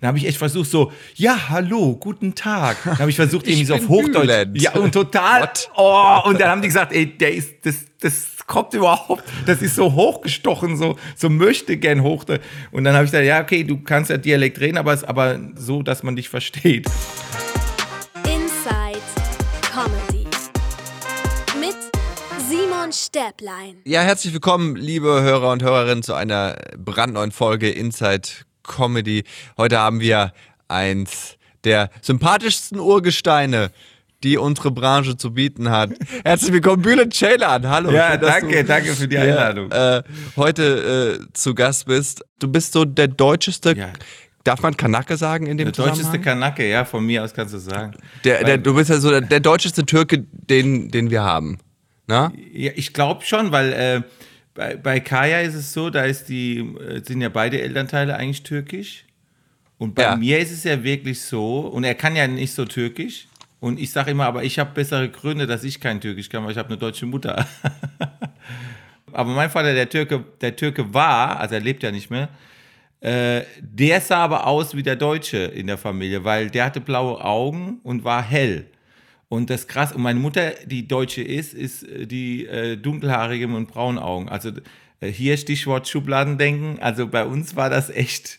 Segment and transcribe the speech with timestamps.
[0.00, 2.76] Dann habe ich echt versucht so, ja, hallo, guten Tag.
[2.84, 4.20] Dann habe ich versucht irgendwie so auf Hochdeutsch.
[4.26, 4.60] Bülent.
[4.60, 5.40] Ja, und total.
[5.40, 5.70] What?
[5.74, 9.74] Oh, und dann haben die gesagt, ey, der ist, das, das kommt überhaupt, das ist
[9.74, 12.26] so hochgestochen, so, so möchte gern hoch.
[12.72, 15.40] Und dann habe ich gesagt, ja, okay, du kannst ja Dialekt reden, aber, es- aber
[15.56, 16.86] so, dass man dich versteht.
[18.26, 19.00] Inside
[19.62, 20.26] Comedy.
[21.58, 21.74] Mit
[22.50, 23.76] Simon Stäblein.
[23.86, 28.42] Ja, herzlich willkommen, liebe Hörer und Hörerinnen, zu einer brandneuen Folge Inside Comedy.
[29.56, 30.32] Heute haben wir
[30.68, 33.70] eins der sympathischsten Urgesteine,
[34.22, 35.90] die unsere Branche zu bieten hat.
[36.24, 37.68] Herzlich willkommen, Bülent Ceylan.
[37.68, 37.90] Hallo.
[37.90, 39.70] Ja, schön, danke, du danke für die Einladung.
[39.70, 40.02] Äh,
[40.36, 42.24] heute äh, zu Gast bist.
[42.38, 43.76] Du bist so der deutscheste.
[43.76, 43.92] Ja.
[44.44, 46.22] Darf man Kanake sagen in dem Der deutscheste Zusammenhang?
[46.22, 47.96] Kanake, ja, von mir aus kannst du sagen.
[48.24, 51.58] Der, der, du bist ja so der, der deutscheste Türke, den, den wir haben.
[52.06, 52.32] Na?
[52.52, 54.02] Ja, ich glaube schon, weil äh,
[54.56, 58.42] bei, bei Kaya ist es so, da ist die, äh, sind ja beide Elternteile eigentlich
[58.42, 59.04] türkisch.
[59.78, 60.16] Und bei Ja.
[60.16, 63.28] mir ist es ja wirklich so, und er kann ja nicht so türkisch.
[63.60, 66.52] Und ich sage immer, aber ich habe bessere Gründe, dass ich kein Türkisch kann, weil
[66.52, 67.46] ich habe eine deutsche Mutter.
[69.12, 72.28] aber mein Vater, der Türke, der Türke war, also er lebt ja nicht mehr,
[73.00, 77.22] äh, der sah aber aus wie der Deutsche in der Familie, weil der hatte blaue
[77.22, 78.66] Augen und war hell.
[79.28, 83.66] Und das krass, und meine Mutter, die Deutsche ist, ist äh, die äh, dunkelhaarige und
[83.66, 84.28] braunen Augen.
[84.28, 84.52] Also
[85.00, 86.78] äh, hier Stichwort Schubladendenken.
[86.78, 88.38] Also bei uns war das echt.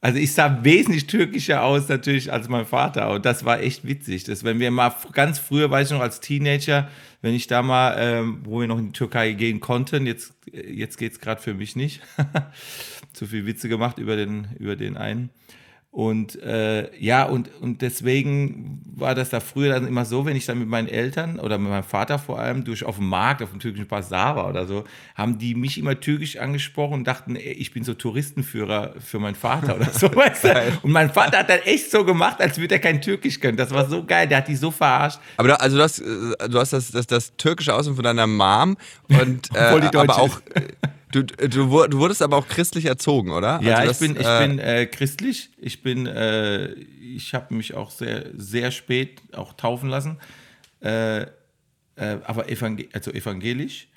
[0.00, 4.24] Also ich sah wesentlich türkischer aus natürlich als mein Vater und das war echt witzig.
[4.24, 6.90] Das, wenn wir mal ganz früher, weiß ich noch als Teenager,
[7.22, 10.70] wenn ich da mal, ähm, wo wir noch in die Türkei gehen konnten, jetzt, äh,
[10.70, 12.02] jetzt geht's gerade für mich nicht.
[13.14, 15.30] Zu viel Witze gemacht über den, über den einen.
[15.94, 20.44] Und äh, ja, und, und deswegen war das da früher dann immer so, wenn ich
[20.44, 23.50] dann mit meinen Eltern oder mit meinem Vater vor allem durch auf dem Markt, auf
[23.50, 24.82] dem türkischen Basar war oder so,
[25.14, 29.36] haben die mich immer türkisch angesprochen und dachten, ey, ich bin so Touristenführer für meinen
[29.36, 30.12] Vater oder so.
[30.16, 30.78] weißt du?
[30.82, 33.56] Und mein Vater hat dann echt so gemacht, als würde er kein Türkisch können.
[33.56, 35.20] Das war so geil, der hat die so verarscht.
[35.36, 38.26] Aber du, also du hast, äh, du hast das, das, das türkische Aussehen von deiner
[38.26, 38.76] Mom
[39.10, 40.40] und äh, aber auch
[41.22, 43.60] du, du, wur- du wurdest aber auch christlich erzogen, oder?
[43.62, 45.50] Ja, also ich bin, ich äh, bin äh, christlich.
[45.58, 50.18] Ich bin, äh, ich habe mich auch sehr, sehr spät auch taufen lassen.
[50.82, 51.26] Äh, äh,
[52.24, 53.88] aber evangel also evangelisch.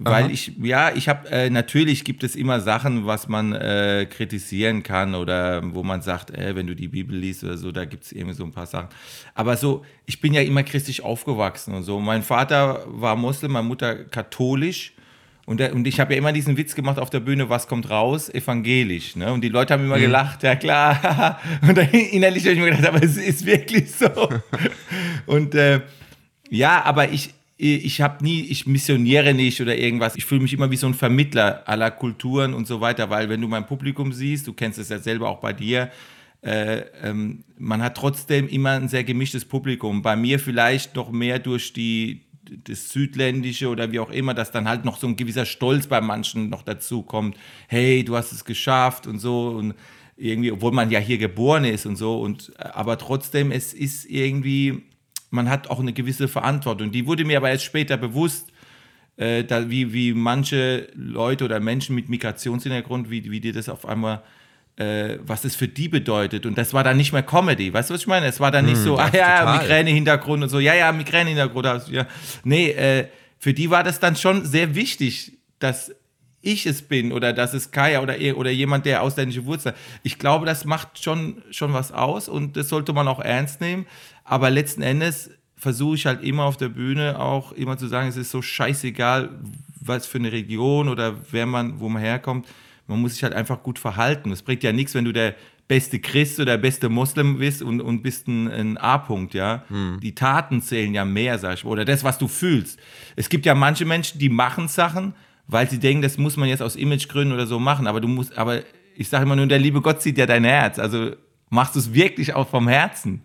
[0.00, 4.84] Weil ich, ja, ich habe, äh, natürlich gibt es immer Sachen, was man äh, kritisieren
[4.84, 8.04] kann oder wo man sagt, äh, wenn du die Bibel liest oder so, da gibt
[8.04, 8.90] es irgendwie so ein paar Sachen.
[9.34, 11.98] Aber so, ich bin ja immer christlich aufgewachsen und so.
[11.98, 14.92] Mein Vater war Muslim, meine Mutter katholisch.
[15.48, 18.28] Und, und ich habe ja immer diesen Witz gemacht auf der Bühne, was kommt raus?
[18.28, 19.16] Evangelisch.
[19.16, 19.32] Ne?
[19.32, 21.40] Und die Leute haben immer gelacht, ja klar.
[21.66, 24.10] Und innerlich habe ich mir gedacht, aber es ist wirklich so.
[25.26, 25.80] Und äh,
[26.50, 30.16] ja, aber ich, ich habe nie, ich missioniere nicht oder irgendwas.
[30.16, 33.40] Ich fühle mich immer wie so ein Vermittler aller Kulturen und so weiter, weil wenn
[33.40, 35.90] du mein Publikum siehst, du kennst es ja selber auch bei dir,
[36.42, 40.02] äh, ähm, man hat trotzdem immer ein sehr gemischtes Publikum.
[40.02, 42.27] Bei mir vielleicht noch mehr durch die
[42.64, 46.00] das Südländische oder wie auch immer, dass dann halt noch so ein gewisser Stolz bei
[46.00, 47.36] manchen noch dazu kommt.
[47.68, 49.74] Hey, du hast es geschafft und so und
[50.16, 54.82] irgendwie, obwohl man ja hier geboren ist und so und aber trotzdem, es ist irgendwie,
[55.30, 56.90] man hat auch eine gewisse Verantwortung.
[56.90, 58.52] Die wurde mir aber erst später bewusst,
[59.16, 63.86] äh, da, wie, wie manche Leute oder Menschen mit Migrationshintergrund, wie, wie die das auf
[63.86, 64.22] einmal,
[64.78, 66.46] äh, was das für die bedeutet.
[66.46, 67.72] Und das war dann nicht mehr Comedy.
[67.72, 68.26] Weißt du, was ich meine?
[68.26, 69.58] Es war dann nicht so, ah ja, total.
[69.58, 71.88] Migräne-Hintergrund und so, ja, ja, Migräne-Hintergrund.
[71.88, 72.06] Ja.
[72.44, 73.08] Nee, äh,
[73.38, 75.92] für die war das dann schon sehr wichtig, dass
[76.40, 79.80] ich es bin oder dass es Kaya oder, oder jemand, der ausländische Wurzeln hat.
[80.04, 83.86] Ich glaube, das macht schon, schon was aus und das sollte man auch ernst nehmen.
[84.22, 88.16] Aber letzten Endes versuche ich halt immer auf der Bühne auch immer zu sagen, es
[88.16, 89.30] ist so scheißegal,
[89.80, 92.46] was für eine Region oder wer man, wo man herkommt.
[92.88, 94.32] Man muss sich halt einfach gut verhalten.
[94.32, 95.34] Es bringt ja nichts, wenn du der
[95.68, 99.64] beste Christ oder der beste Muslim bist und, und bist ein, ein A-Punkt, ja.
[100.02, 101.70] Die Taten zählen ja mehr, sag ich mal.
[101.70, 102.80] Oder das, was du fühlst.
[103.14, 105.14] Es gibt ja manche Menschen, die machen Sachen,
[105.46, 107.86] weil sie denken, das muss man jetzt aus Imagegründen oder so machen.
[107.86, 108.62] Aber du musst, aber
[108.96, 110.78] ich sage immer nur, der liebe Gott sieht ja dein Herz.
[110.78, 111.12] Also
[111.50, 113.22] machst du es wirklich auch vom Herzen.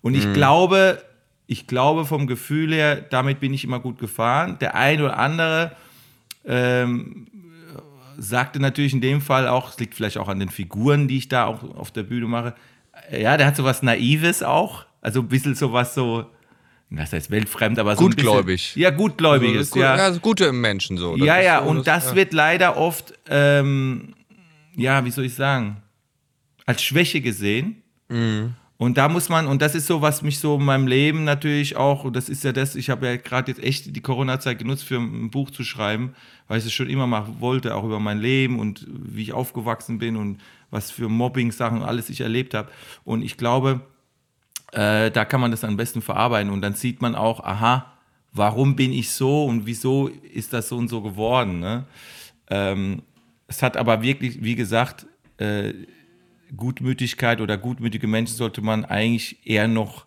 [0.00, 1.02] Und ich glaube,
[1.46, 4.56] ich glaube vom Gefühl her, damit bin ich immer gut gefahren.
[4.60, 5.76] Der eine oder andere
[6.44, 7.26] ähm,
[8.18, 11.28] sagte natürlich in dem Fall auch, es liegt vielleicht auch an den Figuren, die ich
[11.28, 12.54] da auch auf der Bühne mache.
[13.10, 14.86] Ja, der hat so was Naives auch.
[15.00, 16.26] Also ein bisschen sowas so,
[16.90, 18.76] das heißt weltfremd, aber so Gutgläubig.
[18.76, 20.08] Ja, gutgläubiges, das ist gut, ja.
[20.08, 21.16] ist gute Menschen so.
[21.16, 22.16] Ja, ja, so, und das ja.
[22.16, 24.14] wird leider oft, ähm,
[24.76, 25.82] ja, wie soll ich sagen,
[26.66, 27.82] als Schwäche gesehen.
[28.08, 28.54] Mhm.
[28.82, 31.76] Und da muss man, und das ist so, was mich so in meinem Leben natürlich
[31.76, 34.82] auch, und das ist ja das, ich habe ja gerade jetzt echt die Corona-Zeit genutzt,
[34.82, 36.16] für ein Buch zu schreiben,
[36.48, 39.98] weil ich es schon immer machen wollte, auch über mein Leben und wie ich aufgewachsen
[39.98, 40.40] bin und
[40.72, 42.72] was für Mobbing-Sachen und alles ich erlebt habe.
[43.04, 43.82] Und ich glaube,
[44.72, 46.50] äh, da kann man das am besten verarbeiten.
[46.50, 47.86] Und dann sieht man auch, aha,
[48.32, 51.60] warum bin ich so und wieso ist das so und so geworden.
[51.60, 51.84] Ne?
[52.50, 53.02] Ähm,
[53.46, 55.06] es hat aber wirklich, wie gesagt,
[55.36, 55.72] äh,
[56.56, 60.06] Gutmütigkeit oder gutmütige Menschen sollte man eigentlich eher noch,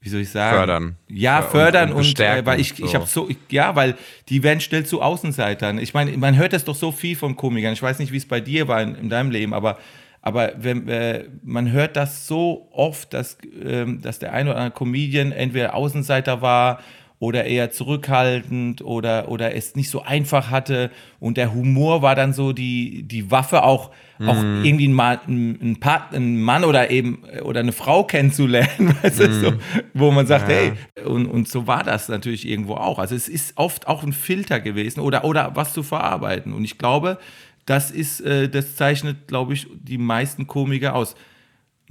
[0.00, 0.56] wie soll ich sagen?
[0.56, 0.96] Fördern.
[1.08, 2.94] Ja, und- fördern und und, bestärken, äh, weil ich, ich so.
[2.94, 3.96] habe so, ich, ja, weil
[4.28, 5.78] die werden schnell zu Außenseitern.
[5.78, 7.72] Ich meine, man hört das doch so viel von Komikern.
[7.72, 9.78] Ich weiß nicht, wie es bei dir war in, in deinem Leben, aber
[10.22, 14.76] aber wenn, äh, man hört das so oft, dass, ähm, dass der eine oder andere
[14.78, 16.80] Comedian entweder Außenseiter war
[17.20, 20.90] oder eher zurückhaltend oder, oder es nicht so einfach hatte.
[21.20, 23.90] Und der Humor war dann so die, die Waffe, auch,
[24.26, 29.52] auch irgendwie einen, Part, einen Mann oder eben oder eine Frau kennenzulernen, weißt du, so,
[29.92, 30.72] wo man sagt, hey,
[31.04, 32.98] und, und so war das natürlich irgendwo auch.
[32.98, 36.54] Also es ist oft auch ein Filter gewesen oder, oder was zu verarbeiten.
[36.54, 37.18] Und ich glaube,
[37.66, 41.14] das ist, äh, das zeichnet, glaube ich, die meisten Komiker aus.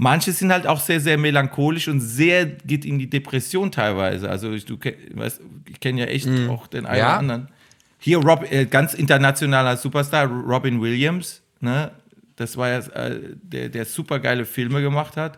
[0.02, 4.30] Manche sind halt auch sehr, sehr melancholisch und sehr geht in die Depression teilweise.
[4.30, 4.78] Also ich, du,
[5.14, 7.08] weißt, ich kenne ja echt auch den einen Ja.
[7.08, 7.48] oder anderen.
[8.00, 11.92] Hier Rob, äh, ganz internationaler Superstar, Robin Williams, ne?
[12.38, 15.38] Das war ja äh, der, der super geile Filme gemacht hat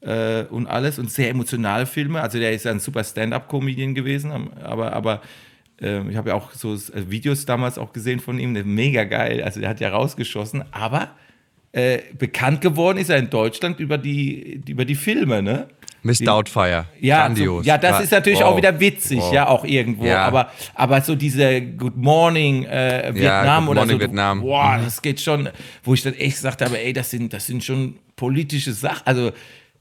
[0.00, 2.20] äh, und alles und sehr emotionale Filme.
[2.20, 5.22] Also der ist ja ein super Stand-up-Comedian gewesen, aber, aber
[5.80, 9.04] ähm, ich habe ja auch so äh, Videos damals auch gesehen von ihm, der mega
[9.04, 9.40] geil.
[9.44, 11.10] Also der hat ja rausgeschossen, aber
[11.74, 15.68] äh, bekannt geworden ist er in Deutschland über die, über die Filme, ne?
[16.06, 16.84] Miss Doubtfire.
[17.00, 17.64] Ja, Grandios.
[17.64, 18.48] so, ja, das War- ist natürlich wow.
[18.48, 19.32] auch wieder witzig, Wow.
[19.32, 20.04] ja, auch irgendwo.
[20.04, 20.24] Ja.
[20.26, 24.40] Aber, aber so diese Good Morning äh, Vietnam Good oder Morning so, Vietnam.
[24.42, 25.48] boah, das geht schon,
[25.82, 29.06] wo ich dann echt gesagt habe, ey, das sind, das sind schon politische Sachen.
[29.06, 29.32] Also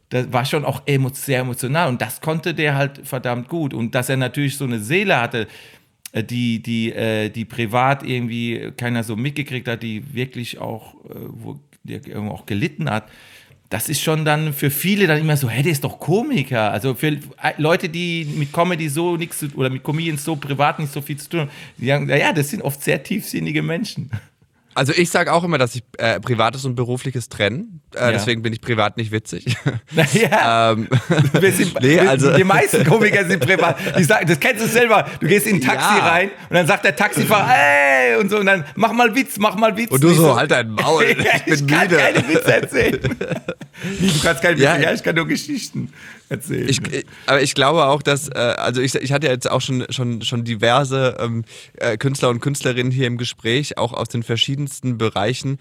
[0.10, 0.82] das war schon auch
[1.14, 3.74] sehr emotional und das konnte der halt verdammt gut.
[3.74, 5.48] Und dass er natürlich so eine Seele hatte,
[6.14, 11.10] äh, die, die, äh, die privat irgendwie keiner so mitgekriegt hat, die wirklich auch, äh,
[11.16, 13.10] wo der auch gelitten hat.
[13.70, 16.72] Das ist schon dann für viele dann immer so, hey, der ist doch Komiker.
[16.72, 17.18] Also für
[17.58, 21.30] Leute, die mit Comedy so nichts oder mit Comedians so privat nicht so viel zu
[21.30, 24.12] tun haben, die sagen, ja, das sind oft sehr tiefsinnige Menschen.
[24.76, 27.66] Also ich sage auch immer, dass ich äh, Privates und Berufliches trenne.
[27.96, 28.12] Äh, Ja.
[28.12, 29.46] Deswegen bin ich privat nicht witzig.
[30.14, 30.88] Ja, ähm,
[31.40, 33.78] wir sind, nee, also- die meisten Komiker sind privat.
[33.98, 35.08] Die sagen, das kennst du selber.
[35.20, 36.08] Du gehst in ein Taxi Ja.
[36.08, 39.56] rein und dann sagt der Taxifahrer, ey, und so, und dann mach mal Witz, mach
[39.56, 39.92] mal Witz.
[39.92, 41.98] und du ich so, halt dein Maul, ich bin kann müde.
[41.98, 43.00] keine Witze erzählen.
[43.02, 44.78] Du kannst keine Witze, Ja.
[44.78, 45.92] ja, ich kann nur Geschichten
[46.30, 46.68] erzählen.
[46.70, 49.62] Ich, ich- aber ich glaube auch, dass, äh, also ich, ich hatte ja jetzt auch
[49.62, 51.44] schon, schon, schon diverse ähm,
[51.78, 55.58] äh, Künstler und Künstlerinnen hier im Gespräch, auch aus den verschiedensten Bereichen.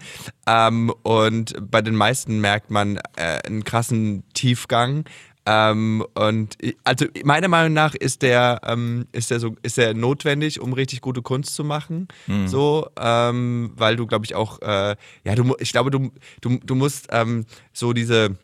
[0.47, 5.05] Ähm, und bei den meisten merkt man äh, einen krassen Tiefgang.
[5.45, 6.55] Ähm, und
[6.85, 11.01] also meiner Meinung nach ist der, ähm, ist der so, ist der notwendig, um richtig
[11.01, 12.07] gute Kunst zu machen.
[12.47, 14.95] So, ähm, weil du, glaube ich, auch, äh,
[15.25, 18.37] ja, du, ich glaube, du, du, du musst ähm, so diese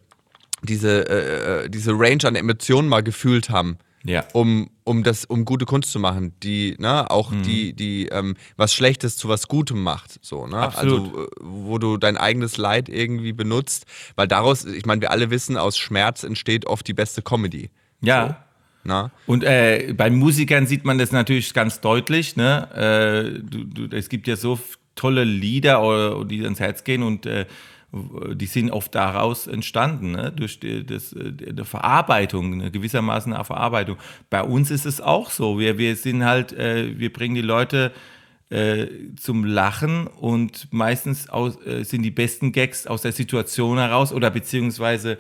[0.64, 3.78] diese, äh, äh, diese Range an Emotionen mal gefühlt haben.
[4.06, 4.24] Ja.
[4.32, 7.44] Um, um das, um gute Kunst zu machen, die, ne, auch Mhm.
[7.44, 10.20] die, die ähm, was Schlechtes zu was Gutem macht.
[10.22, 10.56] So, ne?
[10.58, 11.02] Absolut.
[11.14, 13.86] Also, äh, wo du dein eigenes Leid irgendwie benutzt,
[14.16, 17.70] weil daraus, ich meine, wir alle wissen, aus Schmerz entsteht oft die beste Comedy.
[18.02, 18.46] ja.
[18.86, 19.12] Ne?
[19.28, 22.38] Und äh, bei Musikern sieht man das natürlich ganz deutlich.
[22.38, 22.70] Ne?
[22.74, 24.58] Äh, du, du, es gibt ja so
[24.96, 27.46] tolle Lieder, die ans Herz gehen und äh,
[27.92, 30.32] die sind oft daraus entstanden, ne?
[30.32, 32.72] durch die, das, äh, die Verarbeitung, ne?
[32.72, 33.98] gewissermaßen eine Verarbeitung.
[34.30, 35.60] Bei uns ist es auch so.
[35.60, 37.92] Wir, wir sind halt, äh, wir bringen die Leute
[38.50, 38.88] äh,
[39.20, 44.30] zum Lachen und meistens aus, äh, sind die besten Gags aus der Situation heraus oder
[44.30, 45.18] beziehungsweise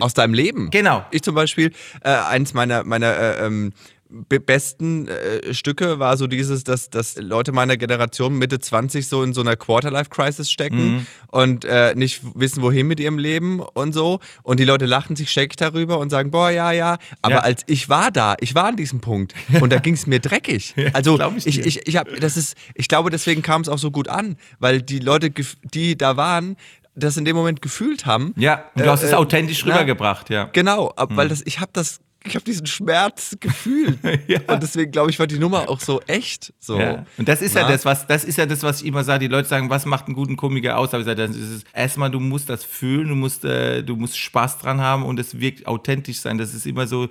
[0.00, 0.70] Aus deinem Leben.
[0.70, 1.04] Genau.
[1.10, 1.72] Ich zum Beispiel,
[2.02, 3.72] äh, eins meiner, meiner äh, ähm,
[4.08, 9.32] besten äh, Stücke war so dieses, dass, dass Leute meiner Generation Mitte 20 so in
[9.32, 11.06] so einer Quarterlife-Crisis stecken Mhm.
[11.28, 14.20] und äh, nicht wissen, wohin mit ihrem Leben und so.
[14.42, 16.98] Und die Leute lachen sich scheck darüber und sagen, boah, ja, ja.
[17.22, 17.40] Aber Ja.
[17.40, 20.74] als ich war da, ich war an diesem Punkt und da ging es mir dreckig.
[20.92, 23.78] also glaub ich ich, ich, ich, hab, das ist, ich glaube, deswegen kam es auch
[23.78, 26.56] so gut an, weil die Leute, die da waren,
[26.94, 28.32] das in dem Moment gefühlt haben.
[28.38, 30.44] Ja, und du hast es Äh, äh, authentisch na, rübergebracht, ja.
[30.52, 34.40] Genau, ab, weil das, ich habe das, ich habe diesen Schmerz gefühlt Ja.
[34.46, 36.52] und deswegen glaube ich war die Nummer auch so echt.
[36.58, 36.78] So.
[36.78, 37.06] Ja.
[37.16, 37.68] Und das ist ja Na?
[37.68, 39.20] das, was, das ist ja das, was ich immer sage.
[39.20, 40.90] Die Leute sagen, was macht einen guten Komiker aus?
[40.90, 41.64] Aber ich sage, das ist es.
[41.72, 45.38] erstmal, du musst das fühlen, du musst, äh, du musst Spaß dran haben und es
[45.40, 46.38] wirkt authentisch sein.
[46.38, 47.08] Das ist immer so,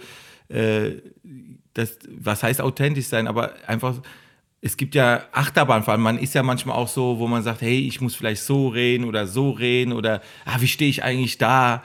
[0.50, 0.92] äh,
[1.74, 3.28] das, was heißt authentisch sein?
[3.28, 3.96] Aber einfach
[4.66, 6.02] es gibt ja Achterbahnfahren.
[6.02, 9.06] Man ist ja manchmal auch so, wo man sagt, hey, ich muss vielleicht so reden
[9.06, 11.84] oder so reden oder ah, wie stehe ich eigentlich da?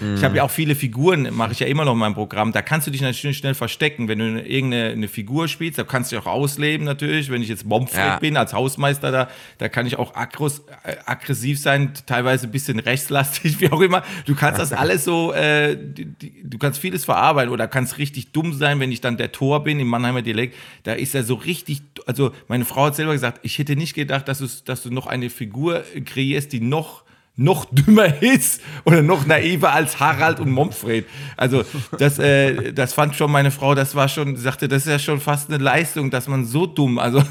[0.00, 0.14] Mhm.
[0.14, 2.52] Ich habe ja auch viele Figuren, mache ich ja immer noch in meinem Programm.
[2.52, 5.78] Da kannst du dich natürlich schnell verstecken, wenn du irgendeine eine Figur spielst.
[5.78, 7.30] Da kannst du dich auch ausleben natürlich.
[7.30, 8.18] Wenn ich jetzt Momfred ja.
[8.18, 12.78] bin als Hausmeister da, da kann ich auch aggros, äh, aggressiv sein, teilweise ein bisschen
[12.78, 14.04] rechtslastig, wie auch immer.
[14.24, 18.80] Du kannst das alles so, äh, du kannst vieles verarbeiten oder kannst richtig dumm sein,
[18.80, 20.56] wenn ich dann der Tor bin im Mannheimer Dialekt.
[20.84, 23.94] Da ist er so richtig, also also meine Frau hat selber gesagt, ich hätte nicht
[23.94, 27.02] gedacht, dass du, dass du noch eine Figur kreierst, die noch
[27.34, 31.06] noch dümmer ist oder noch naiver als Harald und Momfred.
[31.38, 31.64] Also
[31.98, 35.18] das, äh, das fand schon meine Frau, das war schon, sagte, das ist ja schon
[35.18, 37.22] fast eine Leistung, dass man so dumm, also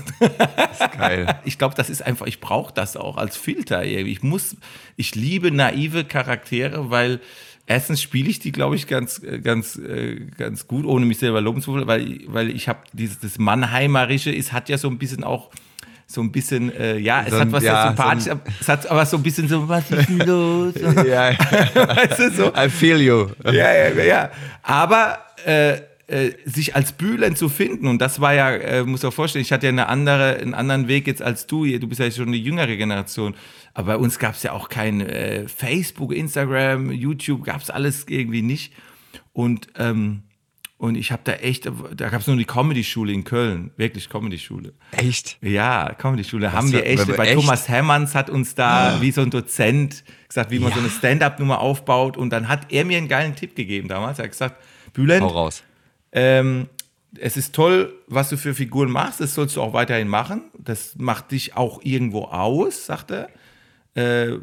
[0.98, 1.36] geil.
[1.45, 3.83] ich glaube, das ist einfach, ich brauche das auch als Filter.
[3.86, 4.57] Ich muss,
[4.95, 7.19] ich liebe naive Charaktere, weil
[7.71, 11.41] erstens spiele ich die, glaube ich, ganz, äh, ganz, äh, ganz gut, ohne mich selber
[11.41, 14.97] loben zu wollen, weil, weil ich habe dieses das Mannheimerische, es hat ja so ein
[14.97, 15.49] bisschen auch
[16.05, 19.05] so ein bisschen, äh, ja, es so hat was ja, sympathisch, so es hat aber
[19.05, 20.73] so ein bisschen so, was ist denn los?
[21.07, 21.37] ja, ja.
[21.75, 22.53] weißt du, so.
[22.53, 23.27] I feel you.
[23.45, 24.31] Ja, ja, ja.
[24.61, 25.77] Aber äh,
[26.08, 29.51] äh, sich als Bühlen zu finden, und das war ja, äh, muss auch vorstellen, ich
[29.51, 32.38] hatte ja eine andere, einen anderen Weg jetzt als du, du bist ja schon eine
[32.38, 33.36] jüngere Generation.
[33.74, 38.05] Aber bei uns gab es ja auch kein äh, Facebook, Instagram, YouTube, gab es alles
[38.08, 38.74] irgendwie nicht.
[39.34, 40.24] Und, ähm,
[40.77, 44.74] und ich habe da echt, da gab es nur die Comedy-Schule in Köln, wirklich Comedy-Schule.
[44.91, 45.38] Echt?
[45.41, 46.51] Ja, Comedy-Schule.
[46.51, 47.36] Haben wir echt, bei echt?
[47.36, 49.01] Thomas Hermanns hat uns da oh.
[49.01, 50.75] wie so ein Dozent gesagt, wie man ja.
[50.75, 52.17] so eine Stand-up-Nummer aufbaut.
[52.17, 54.17] Und dann hat er mir einen geilen Tipp gegeben damals.
[54.20, 54.55] Er hat gesagt,
[54.93, 55.63] Bülent, Hau raus.
[56.11, 56.67] Ähm,
[57.19, 60.43] es ist toll, was du für Figuren machst, das sollst du auch weiterhin machen.
[60.57, 63.29] Das macht dich auch irgendwo aus, sagt er.
[63.95, 64.39] Äh,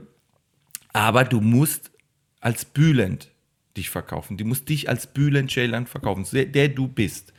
[0.92, 1.90] aber du musst
[2.40, 3.30] als Bülent
[3.76, 4.37] dich verkaufen.
[4.37, 7.32] Du musst dich als Bülent Ceylan verkaufen, der, der, du bist.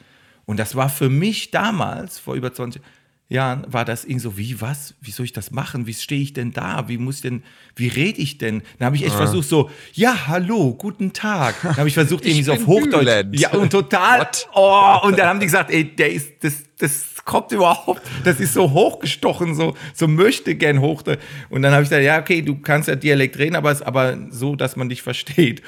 [0.45, 2.91] Und das war für mich damals, vor über 20 Jahren,
[3.29, 5.85] war das irgendwie so, wie, was, wie soll ich das machen?
[5.85, 6.87] Wie stehe ich denn da?
[6.87, 7.43] Wie muss denn,
[7.75, 8.63] wie rede ich denn?
[8.79, 9.17] Dann habe ich echt ja.
[9.17, 11.55] versucht so, ja, hallo, guten Tag.
[11.61, 13.05] Dann habe ich versucht irgendwie so auf Hochdeutsch.
[13.05, 13.39] Bülent.
[13.39, 14.49] Ja, und total, What?
[14.53, 18.55] oh, und dann haben die gesagt, ey, der ist, das, das kommt überhaupt, das ist
[18.55, 21.03] so hochgestochen, so, so möchte gern hoch.
[21.51, 24.55] Und dann habe ich gesagt, ja, okay, du kannst ja Dialekt reden, aber, aber so,
[24.55, 25.61] dass man dich versteht.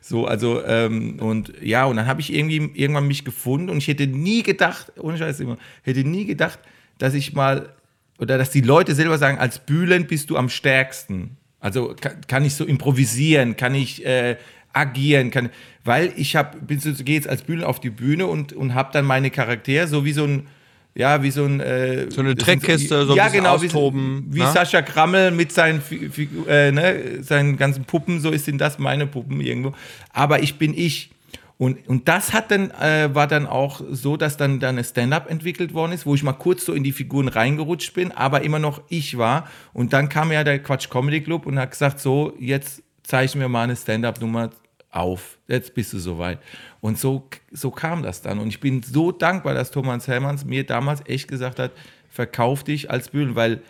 [0.00, 3.88] So, also, ähm, und ja, und dann habe ich irgendwie irgendwann mich gefunden und ich
[3.88, 6.60] hätte nie gedacht, ohne Scheiß immer, hätte nie gedacht,
[7.00, 7.70] dass ich mal,
[8.18, 11.36] oder dass die Leute selber sagen, als Bühlen bist du am stärksten.
[11.58, 14.36] Also kann, kann ich so improvisieren, kann ich äh,
[14.72, 15.50] agieren, kann,
[15.84, 19.30] weil ich habe, gehe jetzt als Bühne auf die Bühne und, und habe dann meine
[19.30, 20.46] Charaktere, so wie so ein,
[20.94, 21.60] ja, wie so ein.
[21.60, 24.26] Äh, so eine Treckkiste, so ein ja, genau, austoben.
[24.28, 24.52] Wie, wie ne?
[24.52, 25.82] Sascha Krammel mit seinen,
[26.48, 29.72] äh, ne, seinen ganzen Puppen, so sind das meine Puppen irgendwo.
[30.12, 31.10] Aber ich bin ich.
[31.60, 35.28] Und, und das hat dann, äh, war dann auch so, dass dann, dann eine Stand-up
[35.28, 38.58] entwickelt worden ist, wo ich mal kurz so in die Figuren reingerutscht bin, aber immer
[38.58, 39.46] noch ich war.
[39.74, 43.50] Und dann kam ja der Quatsch Comedy Club und hat gesagt, so, jetzt zeichnen wir
[43.50, 44.48] mal eine Stand-up-Nummer
[44.90, 45.36] auf.
[45.48, 46.38] Jetzt bist du soweit.
[46.80, 48.38] Und so, so kam das dann.
[48.38, 51.72] Und ich bin so dankbar, dass Thomas Hermanns mir damals echt gesagt hat,
[52.08, 53.60] verkauf dich als Bühnen, weil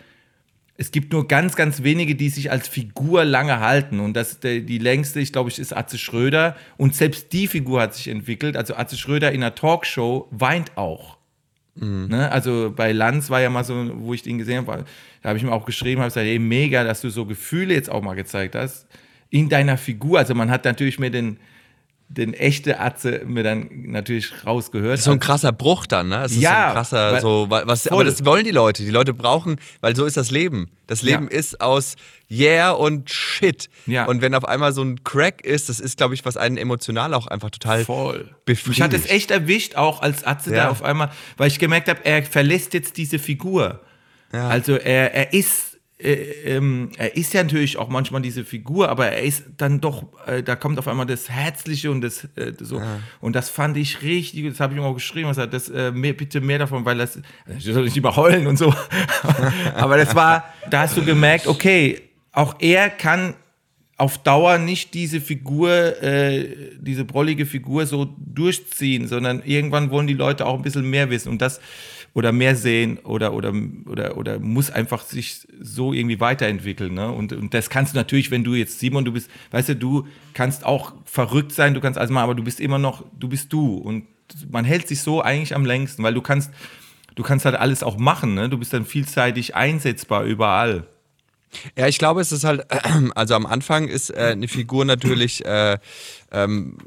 [0.77, 3.99] es gibt nur ganz, ganz wenige, die sich als Figur lange halten.
[3.99, 6.55] Und das, die, die längste, ich glaube, ist Atze Schröder.
[6.77, 8.57] Und selbst die Figur hat sich entwickelt.
[8.57, 11.17] Also Atze Schröder in einer Talkshow weint auch.
[11.75, 12.07] Mhm.
[12.09, 12.31] Ne?
[12.31, 14.85] Also bei Lanz war ja mal so, wo ich den gesehen habe,
[15.21, 17.89] da habe ich ihm auch geschrieben, habe gesagt, ey, mega, dass du so Gefühle jetzt
[17.89, 18.87] auch mal gezeigt hast
[19.29, 20.19] in deiner Figur.
[20.19, 21.37] Also man hat natürlich mir den,
[22.13, 24.93] den echte Atze mir dann natürlich rausgehört.
[24.93, 26.17] Das ist so ein krasser Bruch dann, ne?
[26.17, 28.83] Das ist ja, so ein krasser, so, was, aber das wollen die Leute.
[28.83, 30.69] Die Leute brauchen, weil so ist das Leben.
[30.87, 31.37] Das Leben ja.
[31.37, 31.95] ist aus
[32.29, 33.69] Yeah und Shit.
[33.85, 34.05] Ja.
[34.05, 37.13] Und wenn auf einmal so ein Crack ist, das ist, glaube ich, was einen emotional
[37.13, 38.29] auch einfach total Voll.
[38.45, 38.77] befriedigt.
[38.77, 40.63] Ich hatte es echt erwischt, auch als Atze ja.
[40.63, 43.81] da auf einmal, weil ich gemerkt habe, er verlässt jetzt diese Figur.
[44.31, 45.70] Also er, er ist
[46.03, 50.05] äh, ähm, er ist ja natürlich auch manchmal diese Figur, aber er ist dann doch,
[50.25, 52.79] äh, da kommt auf einmal das Herzliche und das äh, so.
[52.79, 52.99] Ja.
[53.19, 56.13] Und das fand ich richtig, das habe ich ihm auch geschrieben, was das, äh, mehr,
[56.13, 57.19] bitte mehr davon, weil das,
[57.57, 58.73] ich soll nicht überheulen und so.
[59.75, 63.35] aber das war, da hast du gemerkt, okay, auch er kann
[64.01, 65.69] auf Dauer nicht diese Figur,
[66.01, 71.11] äh, diese brollige Figur so durchziehen, sondern irgendwann wollen die Leute auch ein bisschen mehr
[71.11, 71.29] wissen.
[71.29, 71.61] Und das,
[72.13, 73.53] oder mehr sehen oder, oder,
[73.85, 76.93] oder, oder muss einfach sich so irgendwie weiterentwickeln.
[76.93, 77.09] Ne?
[77.09, 80.07] Und, und das kannst du natürlich, wenn du jetzt, Simon, du bist, weißt du, du
[80.33, 83.53] kannst auch verrückt sein, du kannst alles machen, aber du bist immer noch, du bist
[83.53, 83.75] du.
[83.75, 84.05] Und
[84.49, 86.51] man hält sich so eigentlich am längsten, weil du kannst,
[87.15, 88.33] du kannst halt alles auch machen.
[88.33, 88.49] Ne?
[88.49, 90.87] Du bist dann vielseitig einsetzbar überall.
[91.77, 92.65] Ja, ich glaube, es ist halt,
[93.15, 95.77] also am Anfang ist äh, eine Figur natürlich äh,
[96.31, 96.77] ähm,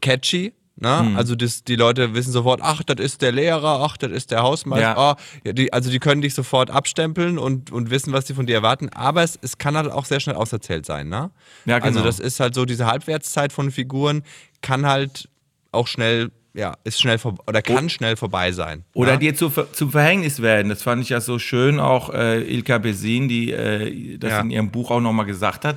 [0.00, 0.98] catchy, Ne?
[1.00, 1.16] Hm.
[1.16, 4.42] Also das, die Leute wissen sofort, ach, das ist der Lehrer, ach, das ist der
[4.42, 4.82] Hausmeister.
[4.96, 5.16] Ja.
[5.44, 8.56] ja, die, also die können dich sofort abstempeln und, und wissen, was sie von dir
[8.56, 8.90] erwarten.
[8.90, 11.08] Aber es, es kann halt auch sehr schnell auserzählt sein.
[11.08, 11.30] Ne?
[11.64, 12.04] Ja, Also genau.
[12.04, 14.22] das ist halt so, diese Halbwertszeit von Figuren
[14.60, 15.30] kann halt
[15.72, 18.84] auch schnell, ja, ist schnell oder kann schnell vorbei sein.
[18.92, 19.18] Oder ne?
[19.18, 20.68] dir zu, zum Verhängnis werden.
[20.68, 24.40] Das fand ich ja so schön, auch äh, Ilka Besin, die äh, das Ja.
[24.40, 25.76] in ihrem Buch auch nochmal gesagt hat.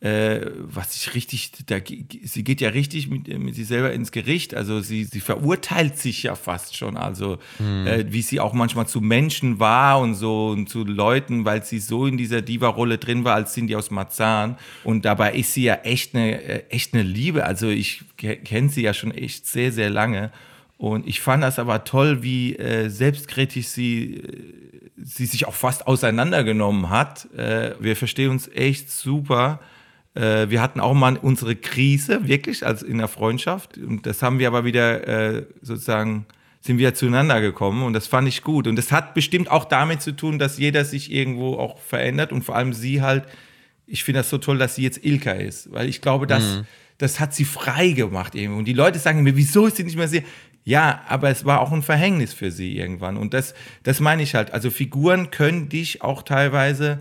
[0.00, 1.76] Äh, was ich richtig, da,
[2.22, 4.54] sie geht ja richtig mit, mit sich selber ins Gericht.
[4.54, 6.98] Also sie, sie verurteilt sich ja fast schon.
[6.98, 11.64] Also äh, wie sie auch manchmal zu Menschen war und so und zu Leuten, weil
[11.64, 14.58] sie so in dieser Diva-Rolle drin war als Cindy aus Marzahn.
[14.84, 17.46] Und dabei ist sie ja echt eine, äh, echt eine Liebe.
[17.46, 20.30] Also ich kenne sie ja schon echt sehr, sehr lange.
[20.76, 25.86] Und ich fand das aber toll, wie äh, selbstkritisch sie, äh, sie sich auch fast
[25.86, 27.32] auseinandergenommen hat.
[27.34, 29.60] Äh, wir verstehen uns echt super.
[30.16, 33.78] Äh, wir hatten auch mal unsere Krise, wirklich, also in der Freundschaft.
[33.78, 36.26] Und das haben wir aber wieder äh, sozusagen,
[36.60, 38.66] sind wir zueinander gekommen und das fand ich gut.
[38.66, 42.42] Und das hat bestimmt auch damit zu tun, dass jeder sich irgendwo auch verändert und
[42.42, 43.24] vor allem sie halt.
[43.88, 46.64] Ich finde das so toll, dass sie jetzt Ilka ist, weil ich glaube, dass
[46.98, 48.58] das hat sie frei gemacht irgendwie.
[48.58, 50.22] Und die Leute sagen mir, wieso ist sie nicht mehr sie?
[50.64, 53.16] Ja, aber es war auch ein Verhängnis für sie irgendwann.
[53.16, 54.52] Und das, das meine ich halt.
[54.52, 56.98] Also Figuren können dich auch teilweise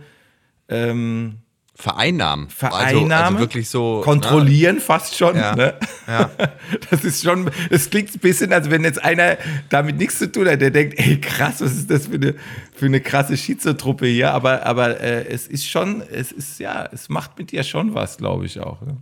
[0.69, 1.37] ähm,
[1.77, 2.49] Vereinnahmen.
[2.49, 4.01] vereinnahmen, Also, also wirklich so.
[4.01, 5.35] kontrollieren fast schon.
[5.35, 5.55] Ja.
[5.55, 5.73] Ne?
[6.07, 6.31] Ja.
[6.89, 9.37] Das ist schon, es klingt ein bisschen, als wenn jetzt einer
[9.69, 12.35] damit nichts zu tun hat, der denkt, ey krass, was ist das für eine,
[12.73, 17.09] für eine krasse Schizotruppe hier, aber, aber äh, es ist schon, es ist ja, es
[17.09, 18.81] macht mit dir schon was, glaube ich auch.
[18.81, 18.97] Ne?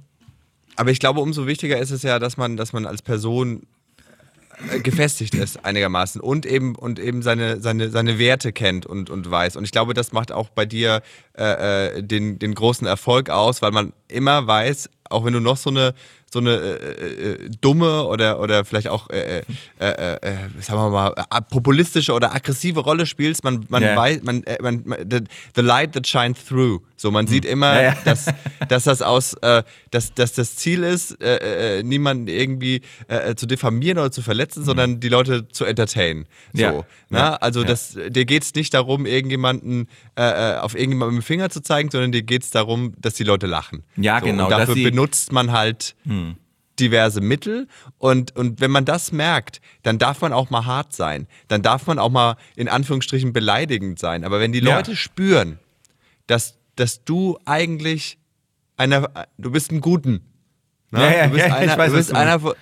[0.75, 3.63] Aber ich glaube, umso wichtiger ist es ja, dass man, dass man als Person
[4.82, 9.55] gefestigt ist einigermaßen und eben und eben seine, seine, seine Werte kennt und, und weiß.
[9.55, 11.01] Und ich glaube, das macht auch bei dir
[11.38, 15.58] äh, äh, den, den großen Erfolg aus, weil man immer weiß, auch wenn du noch
[15.58, 15.93] so eine
[16.33, 19.43] so eine äh, äh, dumme oder oder vielleicht auch äh, äh,
[19.79, 23.95] äh, äh, sagen wir mal äh, populistische oder aggressive Rolle spielst, man man Ja.
[23.95, 25.19] weiß, man, äh, man, the,
[25.55, 26.81] the light that shines through.
[26.97, 27.97] So man sieht immer, Ja, ja.
[28.05, 28.25] dass
[28.67, 29.61] dass das aus, äh,
[29.91, 34.63] dass, dass das Ziel ist, äh, äh, niemanden irgendwie äh, zu diffamieren oder zu verletzen,
[34.63, 36.25] sondern die Leute zu entertainen.
[36.53, 36.63] So, Mhm.
[36.63, 36.71] Ja.
[37.09, 37.17] ne?
[37.19, 37.33] Ja.
[37.35, 39.87] Also das, dir geht es nicht darum, irgendjemanden
[40.17, 43.13] äh, äh, auf irgendjemanden mit dem Finger zu zeigen, sondern dir geht es darum, dass
[43.15, 43.83] die Leute lachen.
[43.97, 45.95] Ja, so, genau, Und dafür benutzt man halt
[46.80, 51.27] diverse Mittel und, und wenn man das merkt, dann darf man auch mal hart sein.
[51.48, 54.24] Dann darf man auch mal in Anführungsstrichen beleidigend sein.
[54.24, 54.75] Aber wenn die Ja.
[54.75, 55.59] Leute spüren,
[56.27, 58.18] dass, dass du eigentlich
[58.77, 60.22] einer, du bist ein Guten.
[60.92, 61.00] Ne?
[61.01, 62.53] Ja, ja, du bist ja, einer, weiß, du bist du einer, wo-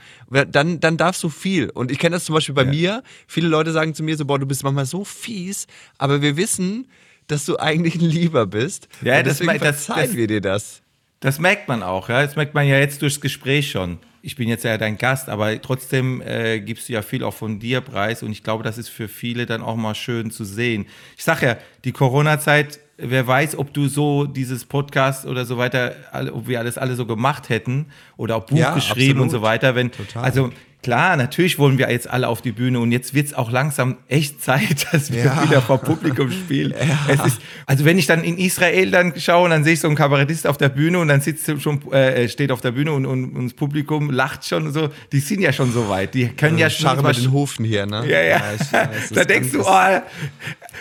[0.49, 1.69] dann, dann darfst du viel.
[1.69, 3.03] Und ich kenne das zum Beispiel bei mir.
[3.27, 6.87] Viele Leute sagen zu mir so, boah, du bist manchmal so fies, aber wir wissen,
[7.27, 8.87] dass du eigentlich ein Lieber bist.
[9.01, 10.80] Ja, Und das deswegen mei- das- verzeihen das- wir dir das.
[11.21, 12.23] Das merkt man auch, ja.
[12.23, 13.99] Das merkt man ja jetzt durchs Gespräch schon.
[14.23, 17.59] Ich bin jetzt ja dein Gast, aber trotzdem äh, gibst du ja viel auch von
[17.59, 20.85] dir preis und ich glaube, das ist für viele dann auch mal schön zu sehen.
[21.17, 25.95] Ich sag ja, die Corona-Zeit, wer weiß, ob du so dieses Podcast oder so weiter,
[26.33, 29.31] ob wir alles alle so gemacht hätten oder auch Buch Ja, geschrieben und absolut.
[29.31, 29.75] so weiter.
[29.75, 30.23] Wenn, Total.
[30.23, 30.51] Also
[30.83, 33.97] klar, natürlich wollen wir jetzt alle auf die Bühne und jetzt wird es auch langsam
[34.07, 35.43] echt Zeit, dass wir Ja.
[35.43, 36.73] wieder vor Publikum spielen.
[37.07, 39.95] Es ist, also wenn ich dann in Israel dann schaue, dann sehe ich so einen
[39.95, 43.35] Kabarettist auf der Bühne und dann sitzt schon, äh, steht auf der Bühne und, und,
[43.35, 44.89] und das Publikum lacht schon und so.
[45.11, 46.13] Die sind ja schon so weit.
[46.13, 48.03] Die können ja schon Scharre mal mit den Hufen hier, ne?
[48.09, 48.41] ja, ja.
[48.59, 50.01] ich weiß, da denkst du, oh,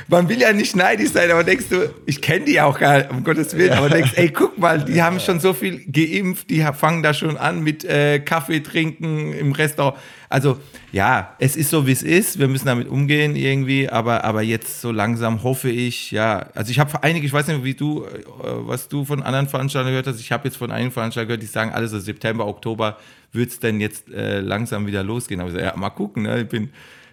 [0.09, 3.11] man will ja nicht neidisch sein, aber denkst du, ich kenne die auch gar nicht,
[3.11, 6.65] um Gottes Willen, aber denkst, ey, guck mal, die haben schon so viel geimpft, die
[6.75, 9.90] fangen da schon an mit äh, Kaffee trinken im Restaurant.
[10.29, 10.59] Also,
[10.93, 14.81] ja, es ist so, wie es ist, wir müssen damit umgehen irgendwie, aber, aber jetzt
[14.81, 18.09] so langsam hoffe ich, ja, also ich habe einige, ich weiß nicht, wie du, äh,
[18.45, 21.47] was du von anderen Veranstaltern gehört hast, ich habe jetzt von einigen Veranstaltern gehört, die
[21.47, 22.99] sagen, alles so September, Oktober
[23.33, 25.41] wird es denn jetzt äh, langsam wieder losgehen.
[25.41, 26.43] Aber ich sag, ja, mal gucken, ne?
[26.43, 26.71] ich bin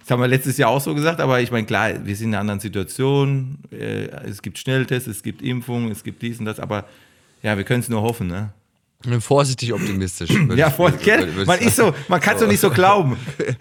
[0.07, 2.35] das haben wir letztes Jahr auch so gesagt, aber ich meine, klar, wir sind in
[2.35, 3.57] einer anderen Situation.
[3.71, 6.85] Äh, Es gibt Schnelltests, es gibt Impfungen, es gibt dies und das, aber
[7.43, 8.53] ja, wir können es nur hoffen, ne?
[9.19, 10.31] Vorsichtig optimistisch.
[10.55, 11.29] Ja, ich- voll, würde- gell?
[11.39, 13.15] ich Man ist so, man kann es doch nicht so glauben.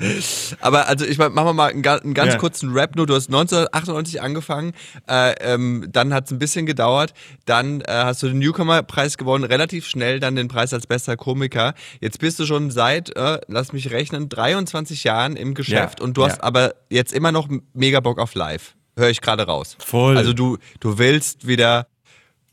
[0.60, 2.38] Aber also ich mein, machen wir mal einen, einen ganz Ja.
[2.38, 2.96] kurzen Rap.
[2.96, 4.72] Nur du hast 1998 angefangen,
[5.08, 7.12] äh, ähm, dann hat es ein bisschen gedauert,
[7.44, 11.74] dann äh, hast du den Newcomer-Preis gewonnen, relativ schnell dann den Preis als bester Komiker.
[12.00, 16.16] Jetzt bist du schon seit, äh, lass mich rechnen, 23 Jahren im Geschäft Ja, und
[16.16, 16.42] du hast ja.
[16.44, 18.74] aber jetzt immer noch mega Bock auf Live.
[18.96, 19.76] Höre ich gerade raus.
[19.78, 20.16] Voll.
[20.16, 21.88] Also du, du willst wieder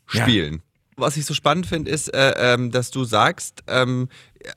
[0.06, 0.60] spielen.
[0.96, 4.08] Was ich so spannend finde, ist, äh, ähm, dass du sagst, ähm,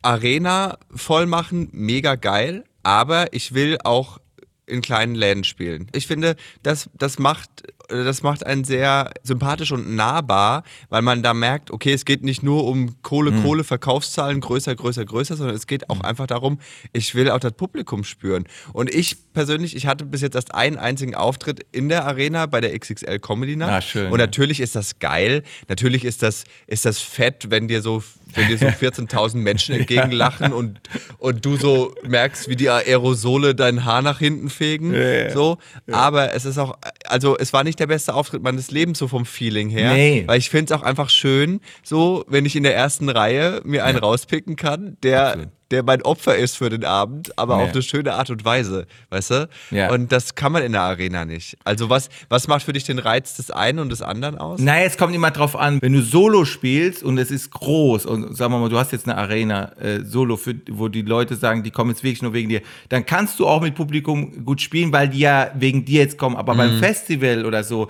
[0.01, 4.19] Arena voll machen, mega geil, aber ich will auch
[4.67, 5.87] in kleinen Läden spielen.
[5.93, 7.49] Ich finde, das, das macht
[7.89, 12.43] das macht einen sehr sympathisch und nahbar, weil man da merkt, okay, es geht nicht
[12.43, 13.43] nur um Kohle, Mhm.
[13.43, 16.59] Kohle, Verkaufszahlen, größer, größer, größer, sondern es geht auch einfach darum,
[16.93, 18.45] ich will auch das Publikum spüren.
[18.73, 22.61] Und ich persönlich, ich hatte bis jetzt erst einen einzigen Auftritt in der Arena bei
[22.61, 23.71] der XXL Comedy Nacht.
[23.71, 24.25] Ah, schön, und ja.
[24.25, 25.43] natürlich ist das geil.
[25.69, 30.53] Natürlich ist das, ist das fett, wenn dir so, wenn dir so 14.000 Menschen entgegenlachen
[30.53, 30.79] und,
[31.17, 34.93] und du so merkst, wie die Aerosole dein Haar nach hinten fegen.
[34.93, 35.29] ja.
[35.31, 35.57] So.
[35.91, 39.25] Aber es ist auch, also es war nicht der beste Auftritt meines Lebens, so vom
[39.25, 39.93] Feeling her.
[39.93, 40.23] Nee.
[40.25, 43.85] Weil ich finde es auch einfach schön, so, wenn ich in der ersten Reihe mir
[43.85, 45.49] einen rauspicken kann, der, Absolut.
[45.71, 47.63] Der mein Opfer ist für den Abend, aber Ja.
[47.65, 49.49] auf eine schöne Art und Weise, weißt du?
[49.71, 49.91] Ja.
[49.91, 51.57] Und das kann man in der Arena nicht.
[51.63, 54.59] Also was, was macht für dich den Reiz des einen und des anderen aus?
[54.59, 58.35] Naja, es kommt immer drauf an, wenn du Solo spielst und es ist groß und
[58.37, 61.63] sagen wir mal, du hast jetzt eine Arena äh, Solo, für, wo die Leute sagen,
[61.63, 64.91] die kommen jetzt wirklich nur wegen dir, dann kannst du auch mit Publikum gut spielen,
[64.93, 66.35] weil die ja wegen dir jetzt kommen.
[66.35, 67.89] Aber beim Festival oder so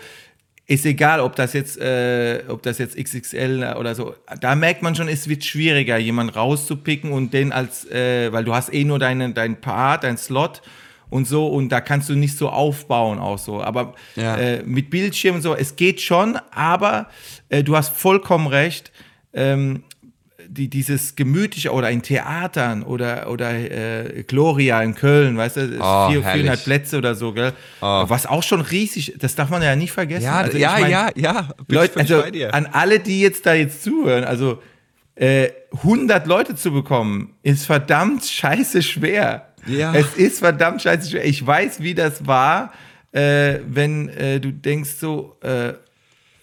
[0.70, 4.16] ist egal, ob das jetzt, äh, ob das jetzt XXL oder so.
[4.42, 8.54] Da merkt man schon, es wird schwieriger, jemanden rauszupicken und den als, äh, weil du
[8.54, 10.62] hast eh nur deinen dein Part, dein Slot
[11.10, 13.62] und so und da kannst du nicht so aufbauen auch so.
[13.64, 14.36] Aber Ja.
[14.36, 17.08] äh, mit Bildschirm und so, es geht schon, aber
[17.48, 18.92] äh, du hast vollkommen recht.
[19.34, 19.84] Ähm,
[20.50, 26.10] die, dieses gemütliche oder in Theatern oder, oder äh, Gloria in Köln, weißt du, Oh,
[26.10, 26.44] vier, herrlich.
[26.44, 27.54] 400 Plätze oder so, gell?
[27.80, 30.26] Was auch schon riesig, das darf man ja nicht vergessen.
[30.26, 31.50] Ja, Also ich ja, mein, ja, ja.
[31.68, 34.62] Leute, also an alle, die jetzt da jetzt zuhören, also
[35.16, 39.54] äh, 100 Leute zu bekommen, ist verdammt scheiße schwer.
[39.66, 39.94] Ja.
[39.94, 41.26] Es ist verdammt scheiße schwer.
[41.26, 42.72] Ich weiß, wie das war,
[43.12, 45.74] äh, wenn äh, du denkst so, äh,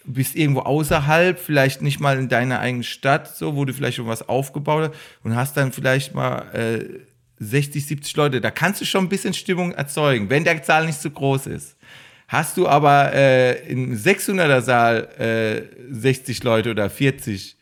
[0.05, 4.07] bist irgendwo außerhalb, vielleicht nicht mal in deiner eigenen Stadt, so, wo du vielleicht schon
[4.07, 6.99] was aufgebaut hast und hast dann vielleicht mal äh,
[7.39, 8.41] 60, 70 Leute.
[8.41, 11.75] Da kannst du schon ein bisschen Stimmung erzeugen, wenn der Zahl nicht zu groß ist.
[12.27, 17.55] Hast du aber äh, im 600er Saal äh, 60 Leute oder 40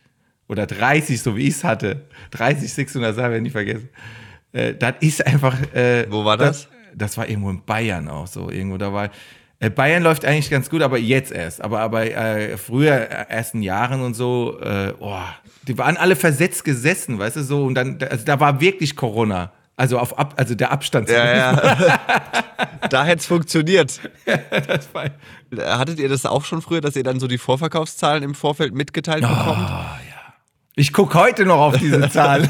[0.48, 3.90] oder 30, so wie ich es hatte, 30, 600er Saal, werde ich nicht vergessen.
[4.54, 5.60] Äh, das ist einfach.
[5.74, 6.70] Äh, Wo war das?
[6.96, 8.50] das war irgendwo in Bayern auch so.
[8.50, 9.10] Irgendwo da war.
[9.64, 11.64] Äh, Bayern läuft eigentlich ganz gut, aber jetzt erst.
[11.64, 15.22] Aber, aber äh, früher, äh, ersten Jahren und so, äh, oh,
[15.68, 17.64] die waren alle versetzt gesessen, weißt du, so.
[17.66, 19.54] Und dann, also da war wirklich Corona.
[19.76, 21.10] Also, auf Ab, also der Abstand.
[21.10, 22.00] Ja, ja.
[22.90, 24.02] da hätte es funktioniert.
[24.68, 25.06] Das war,
[25.80, 29.22] Hattet ihr das auch schon früher, dass ihr dann so die Vorverkaufszahlen im Vorfeld mitgeteilt
[29.22, 29.70] bekommt?
[30.76, 32.50] Ich gucke heute noch auf diese Zahl.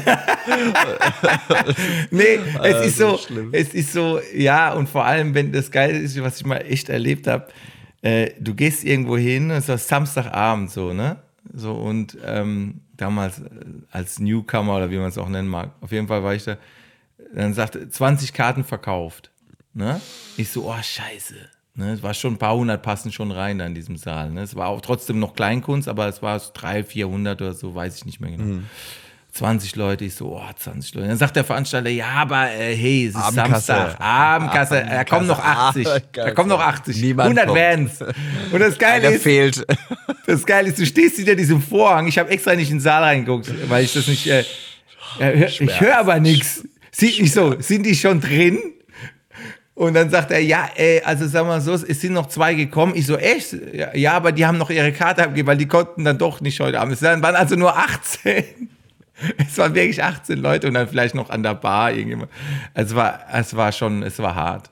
[2.10, 3.18] nee, es ist so,
[3.52, 6.88] es ist so, ja, und vor allem, wenn das Geile ist, was ich mal echt
[6.88, 7.48] erlebt habe,
[8.00, 11.18] äh, du gehst irgendwo hin, es war Samstagabend so, ne?
[11.52, 13.44] So und ähm, damals äh,
[13.90, 16.56] als Newcomer oder wie man es auch nennen mag, auf jeden Fall war ich da,
[17.34, 19.30] dann sagte 20 Karten verkauft.
[19.74, 20.00] Ne?
[20.36, 21.34] Ich so, oh Scheiße.
[21.76, 21.92] Ne?
[21.92, 24.30] Es war schon ein paar hundert passen schon rein da in diesem Saal.
[24.30, 24.42] Ne?
[24.42, 27.96] Es war auch trotzdem noch Kleinkunst, aber es war so 300, 400 oder so, weiß
[27.96, 28.62] ich nicht mehr genau.
[29.32, 31.08] 20 Leute, ich so, oh, 20 Leute.
[31.08, 33.66] Dann sagt der Veranstalter, ja, aber äh, hey, es ist Abendkasse.
[33.66, 37.58] Samstag, Abendkasse, da kommen noch 80, da kommen noch 80, Niemand 100 kommt.
[37.58, 38.00] werden's.
[38.52, 39.66] Und das Geile ist, fehlt.
[40.26, 42.06] das Geile ist, du stehst hinter diesem Vorhang.
[42.06, 44.24] Ich habe extra nicht in den Saal reingeguckt, weil ich das nicht.
[44.28, 44.44] Äh,
[45.18, 46.62] äh, ich höre aber nichts.
[46.92, 47.56] Sieht nicht so.
[47.58, 48.60] Sind die schon drin?
[49.74, 52.92] Und dann sagt er, ja, ey, also sag mal so, es sind noch zwei gekommen.
[52.94, 53.56] Ich so, echt?
[53.94, 56.80] Ja, aber die haben noch ihre Karte abgegeben, weil die konnten dann doch nicht heute
[56.80, 56.94] Abend.
[56.94, 58.44] Es waren also nur 18.
[59.38, 62.32] Es waren wirklich 18 Leute und dann vielleicht noch an der Bar irgendjemand.
[62.74, 64.70] Es war, es war schon, es war hart.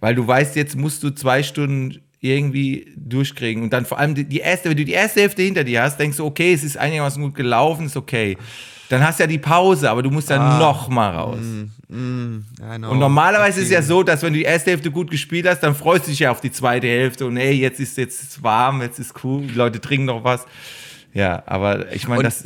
[0.00, 3.62] Weil du weißt, jetzt musst du zwei Stunden irgendwie durchkriegen.
[3.62, 6.16] Und dann vor allem die erste, wenn du die erste Hälfte hinter dir hast, denkst
[6.16, 8.36] du, okay, es ist einigermaßen gut gelaufen, ist okay.
[8.88, 11.38] Dann hast du ja die Pause, aber du musst dann noch mal raus.
[11.90, 15.60] Und normalerweise ist es ja so, dass wenn du die erste Hälfte gut gespielt hast,
[15.60, 18.42] dann freust du dich ja auf die zweite Hälfte und hey, jetzt ist jetzt ist
[18.42, 20.46] warm, jetzt ist cool, die Leute trinken noch was.
[21.14, 22.44] Ja, aber ich meine, das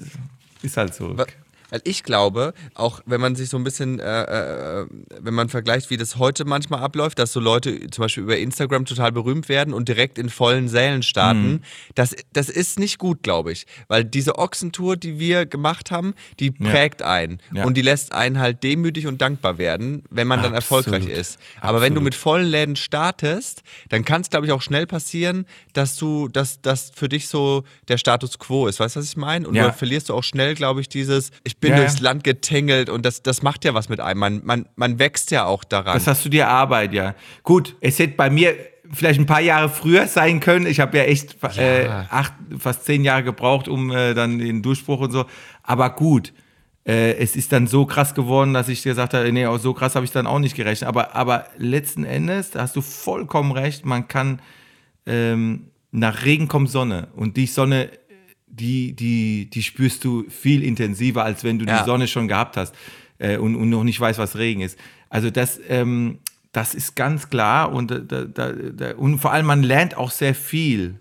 [0.63, 1.17] ist halt so.
[1.73, 4.87] Weil ich glaube, auch wenn man sich so ein bisschen, äh, äh,
[5.21, 8.85] wenn man vergleicht, wie das heute manchmal abläuft, dass so Leute zum Beispiel über Instagram
[8.85, 11.61] total berühmt werden und direkt in vollen Sälen starten, Mhm.
[11.95, 13.67] das, das ist nicht gut, glaube ich.
[13.89, 17.39] Weil diese Ochsentour, die wir gemacht haben, die prägt einen.
[17.55, 17.65] Ja.
[17.65, 20.87] Und die lässt einen halt demütig und dankbar werden, wenn man dann Absolut.
[20.87, 21.39] erfolgreich ist.
[21.63, 22.05] Aber wenn du Absolut.
[22.05, 26.61] mit vollen Läden startest, dann kann es, glaube ich, auch schnell passieren, dass du, dass
[26.61, 28.79] das für dich so der Status quo ist.
[28.79, 29.49] Weißt du, was ich meine?
[29.49, 29.69] Und Ja.
[29.69, 32.01] dann verlierst du auch schnell, glaube ich, dieses, ich bin Ja, durchs.
[32.01, 34.20] Land getängelt und das, das macht ja was mit einem.
[34.20, 35.94] Man, man, man wächst ja auch daran.
[35.94, 37.14] Das hast du dir Arbeit, ja.
[37.42, 38.55] Gut, es hätte bei mir
[38.92, 40.66] vielleicht ein paar Jahre früher sein können.
[40.66, 45.01] Ich habe ja echt Äh, acht, fast zehn Jahre gebraucht, um äh, dann den Durchbruch
[45.01, 45.25] und so.
[45.62, 46.35] Aber gut,
[46.87, 50.05] äh, es ist dann so krass geworden, dass ich gesagt habe, nee, so krass habe
[50.05, 50.88] ich dann auch nicht gerechnet.
[50.88, 54.42] Aber, aber letzten Endes, da hast du vollkommen recht, man kann
[55.07, 57.09] ähm, nach Regen kommt Sonne.
[57.14, 57.88] Und die Sonne,
[58.53, 61.81] die, die, die spürst du viel intensiver, als wenn du Ja.
[61.81, 62.75] die Sonne schon gehabt hast
[63.19, 64.79] äh, und, und noch nicht weißt, was Regen ist.
[65.09, 66.19] Also das, ähm,
[66.53, 70.35] das ist ganz klar und, da, da, da, und vor allem man lernt auch sehr
[70.35, 70.97] viel,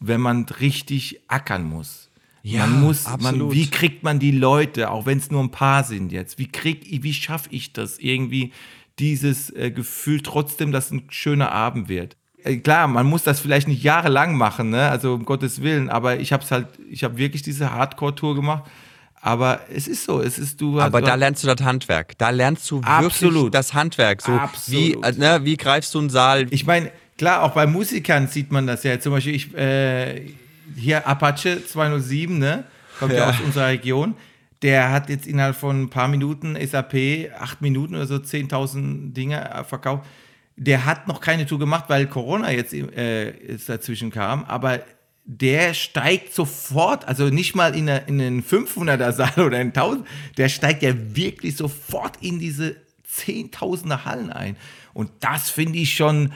[0.00, 2.10] wenn man richtig ackern muss.
[2.42, 5.82] Ja, man muss, man, wie kriegt man die Leute, auch wenn es nur ein paar
[5.84, 8.52] sind jetzt, wie krieg, wie schaffe ich das irgendwie,
[8.98, 12.16] dieses äh, Gefühl trotzdem, dass ein schöner Abend wird.
[12.46, 14.88] Äh, klar, man muss das vielleicht nicht jahrelang machen, ne?
[14.88, 18.64] also um Gottes Willen, aber ich habe es halt, ich habe wirklich diese Hardcore-Tour gemacht,
[19.20, 20.78] aber es ist so, es ist du.
[20.78, 22.16] Aber du, da lernst du das Handwerk.
[22.18, 23.54] Da lernst du wirklich Absolut.
[23.54, 24.22] das Handwerk.
[24.22, 25.04] So wie, Absolut.
[25.04, 26.46] äh, ne, wie greifst du einen Saal?
[26.50, 29.00] Ich meine, klar, auch bei Musikern sieht man das ja.
[29.00, 30.28] Zum Beispiel, ich, äh,
[30.76, 32.64] hier Apache 207, ne?
[33.00, 33.18] Kommt ja.
[33.18, 33.30] Ja.
[33.30, 34.14] aus unserer Region.
[34.62, 39.52] Der hat jetzt innerhalb von ein paar Minuten SAP, acht Minuten oder so, 10.000 Dinge
[39.52, 40.04] äh, verkauft.
[40.56, 44.44] Der hat noch keine Tour gemacht, weil Corona jetzt, äh, jetzt dazwischen kam.
[44.44, 44.80] Aber
[45.24, 50.06] der steigt sofort, also nicht mal in, eine, in einen 500er Saal oder in 1000,
[50.36, 54.56] der steigt ja wirklich sofort in diese Zehntausender Hallen ein.
[54.94, 56.32] Und das finde ich schon,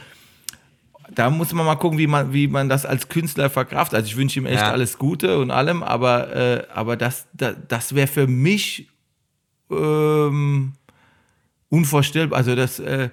[1.14, 3.96] da muss man mal gucken, wie man, wie man das als Künstler verkraftet.
[3.96, 4.70] Also ich wünsche ihm echt Ja.
[4.72, 8.88] alles Gute und allem, aber, äh, aber das, das, das wäre für mich
[9.70, 10.72] ähm,
[11.68, 12.38] unvorstellbar.
[12.38, 13.10] Also das, äh,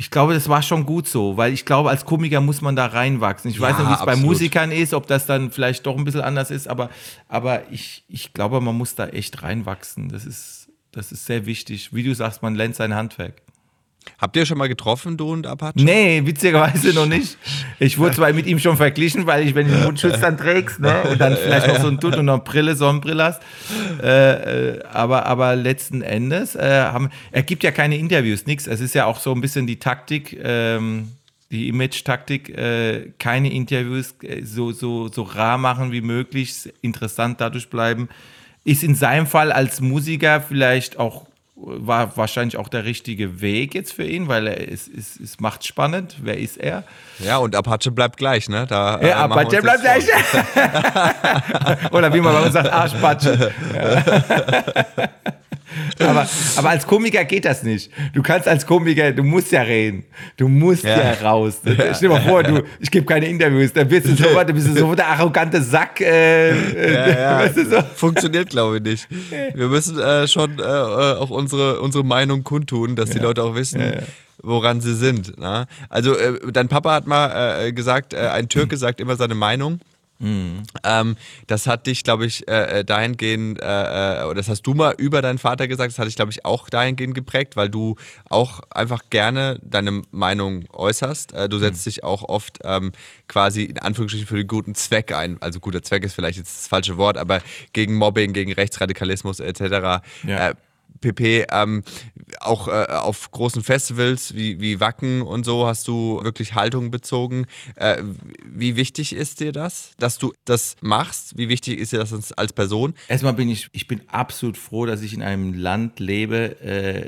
[0.00, 2.86] ich glaube, das war schon gut so, weil ich glaube, als Komiker muss man da
[2.86, 3.50] reinwachsen.
[3.50, 4.16] Ich weiß Ja, nicht, wie es bei.
[4.16, 6.88] Musikern ist, ob das dann vielleicht doch ein bisschen anders ist, aber,
[7.28, 10.08] aber ich, ich glaube, man muss da echt reinwachsen.
[10.08, 11.92] Das ist, das ist sehr wichtig.
[11.92, 13.42] Wie du sagst, man lernt sein Handwerk.
[14.18, 15.72] Habt ihr schon mal getroffen, du und Apache?
[15.76, 17.38] Nee, witzigerweise noch nicht.
[17.78, 20.80] Ich wurde zwar mit ihm schon verglichen, weil ich, wenn du den Mundschutz dann trägst,
[20.80, 23.42] ne, und dann vielleicht noch so ein Dutt und noch Brille, Sonnenbrille hast.
[24.02, 28.66] Äh, äh, aber, aber letzten Endes, äh, haben, er gibt ja keine Interviews, nichts.
[28.66, 31.12] Es ist ja auch so ein bisschen die Taktik, ähm,
[31.50, 37.70] die Image-Taktik, äh, keine Interviews, äh, so, so, so rar machen wie möglich, interessant dadurch
[37.70, 38.08] bleiben.
[38.64, 41.29] Ist in seinem Fall als Musiker vielleicht auch
[41.62, 45.66] war wahrscheinlich auch der richtige Weg jetzt für ihn, weil er es, es, es macht
[45.66, 46.16] spannend.
[46.22, 46.84] Wer ist er?
[47.18, 48.66] Ja, und Apache bleibt gleich, ne?
[48.66, 50.04] Da, äh, Ja, der uns bleibt gleich.
[51.92, 53.52] Oder wie man bei uns sagt, Arschpatsche.
[55.98, 56.08] Ja.
[56.10, 57.90] aber, aber als Komiker geht das nicht.
[58.12, 60.04] Du kannst als Komiker, du musst ja reden.
[60.36, 61.12] Du musst ja, Ja.
[61.30, 61.58] raus.
[61.62, 64.68] Stell dir mal vor, du, ich gebe keine Interviews, dann bist du sofort, dann bist
[64.68, 66.00] du sofort der arrogante Sack.
[66.00, 66.50] Äh,
[66.92, 67.38] Ja, ja.
[67.40, 67.82] Weißt du so?
[67.94, 69.08] Funktioniert, glaube ich, nicht.
[69.54, 70.66] Wir müssen äh, schon äh, äh,
[71.16, 73.82] auch unsere, unsere Meinung kundtun, dass die Leute auch wissen,
[74.42, 75.34] woran sie sind.
[75.38, 75.66] Na?
[75.88, 79.80] Also, äh, dein Papa hat mal äh, gesagt, äh, ein Türke sagt immer seine Meinung.
[80.84, 84.74] Ähm, das hat dich, glaube ich, äh, äh, dahingehend, äh, äh, oder das hast du
[84.74, 87.96] mal über deinen Vater gesagt, das hat dich, glaube ich, auch dahingehend geprägt, weil du
[88.28, 91.32] auch einfach gerne deine Meinung äußerst.
[91.32, 92.92] Äh, du setzt dich auch oft ähm,
[93.28, 95.40] quasi in Anführungsstrichen für den guten Zweck ein.
[95.40, 97.40] Also guter Zweck ist vielleicht jetzt das falsche Wort, aber
[97.72, 100.02] gegen Mobbing, gegen Rechtsradikalismus etc.
[100.26, 100.52] Ja.
[101.00, 101.46] Pp.
[101.50, 101.82] Ähm,
[102.40, 107.46] auch äh, auf großen Festivals wie, wie Wacken und so hast du wirklich Haltung bezogen.
[107.76, 108.02] Äh,
[108.44, 111.36] wie wichtig ist dir das, dass du das machst?
[111.36, 112.94] Wie wichtig ist dir das als- Person?
[113.08, 117.06] Erstmal bin ich, ich bin absolut froh, dass ich in einem Land lebe, äh,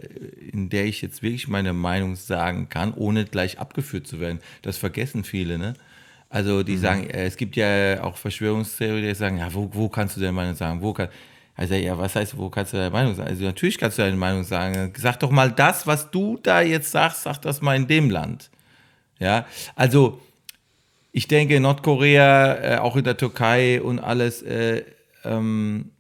[0.51, 4.39] in der ich jetzt wirklich meine Meinung sagen kann, ohne gleich abgeführt zu werden.
[4.63, 5.75] Das vergessen viele, ne?
[6.31, 10.17] Also die sagen, äh, es gibt ja auch Verschwörungstheorien, die sagen, ja, wo, wo kannst
[10.17, 10.81] du deine Meinung sagen?
[10.81, 11.09] Wo kann,
[11.55, 13.29] also ja, was heißt, wo kannst du deine Meinung sagen?
[13.29, 14.93] Also natürlich kannst du deine Meinung sagen.
[14.97, 18.51] Sag doch mal das, was du da jetzt sagst, sag das mal in dem Land.
[19.19, 20.21] Ja, also
[21.13, 24.83] ich denke, Nordkorea, äh, auch in der Türkei und alles, äh,
[25.25, 25.91] ähm,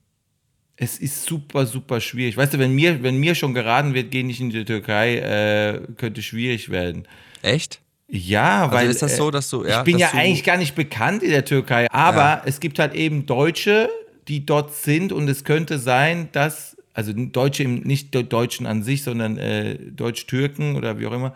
[0.76, 2.36] es ist super, super schwierig.
[2.36, 5.80] Weißt du, wenn mir, wenn mir schon geraten wird, geh nicht in die Türkei, äh,
[5.96, 7.06] könnte schwierig werden.
[7.42, 7.80] Echt?
[8.08, 8.88] Ja, weil.
[8.90, 11.44] ist das so, dass du- ja, ich bin ja eigentlich gar nicht bekannt in der
[11.44, 12.42] Türkei, aber Ja.
[12.46, 13.88] es gibt halt eben Deutsche,
[14.28, 19.36] die dort sind und es könnte sein, dass, also Deutsche, nicht Deutschen an sich, sondern
[19.38, 21.34] äh, Deutsch-Türken oder wie auch immer,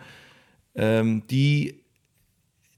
[0.75, 1.75] ähm, die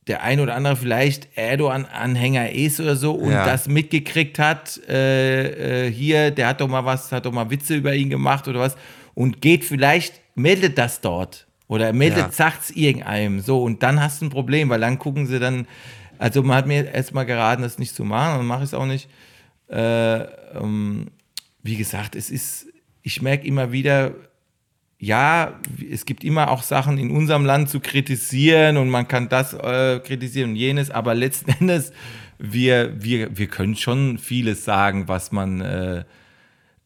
[0.08, 3.46] der ein oder andere vielleicht Erdogan-Anhänger ist oder so und Ja.
[3.46, 7.76] das mitgekriegt hat, äh, äh, hier, der hat doch mal was, hat doch mal Witze
[7.76, 8.76] über ihn gemacht oder was
[9.14, 12.32] und geht vielleicht, meldet das dort oder meldet, Ja.
[12.32, 15.68] sagt's irgendeinem so und dann hast du ein Problem, weil dann gucken sie dann,
[16.18, 18.88] also man hat mir erstmal geraten, das nicht zu machen und mache ich es auch
[18.88, 19.08] nicht.
[19.70, 20.22] Äh,
[20.58, 21.08] ähm,
[21.62, 22.68] wie gesagt, es ist,
[23.02, 24.16] ich merke immer wieder,
[24.98, 29.54] ja, es gibt immer auch Sachen in unserem Land zu kritisieren und man kann das
[29.54, 31.94] äh, kritisieren und jenes, aber letzten Endes,
[32.38, 36.04] wir, wir, wir können schon vieles sagen, was man, äh,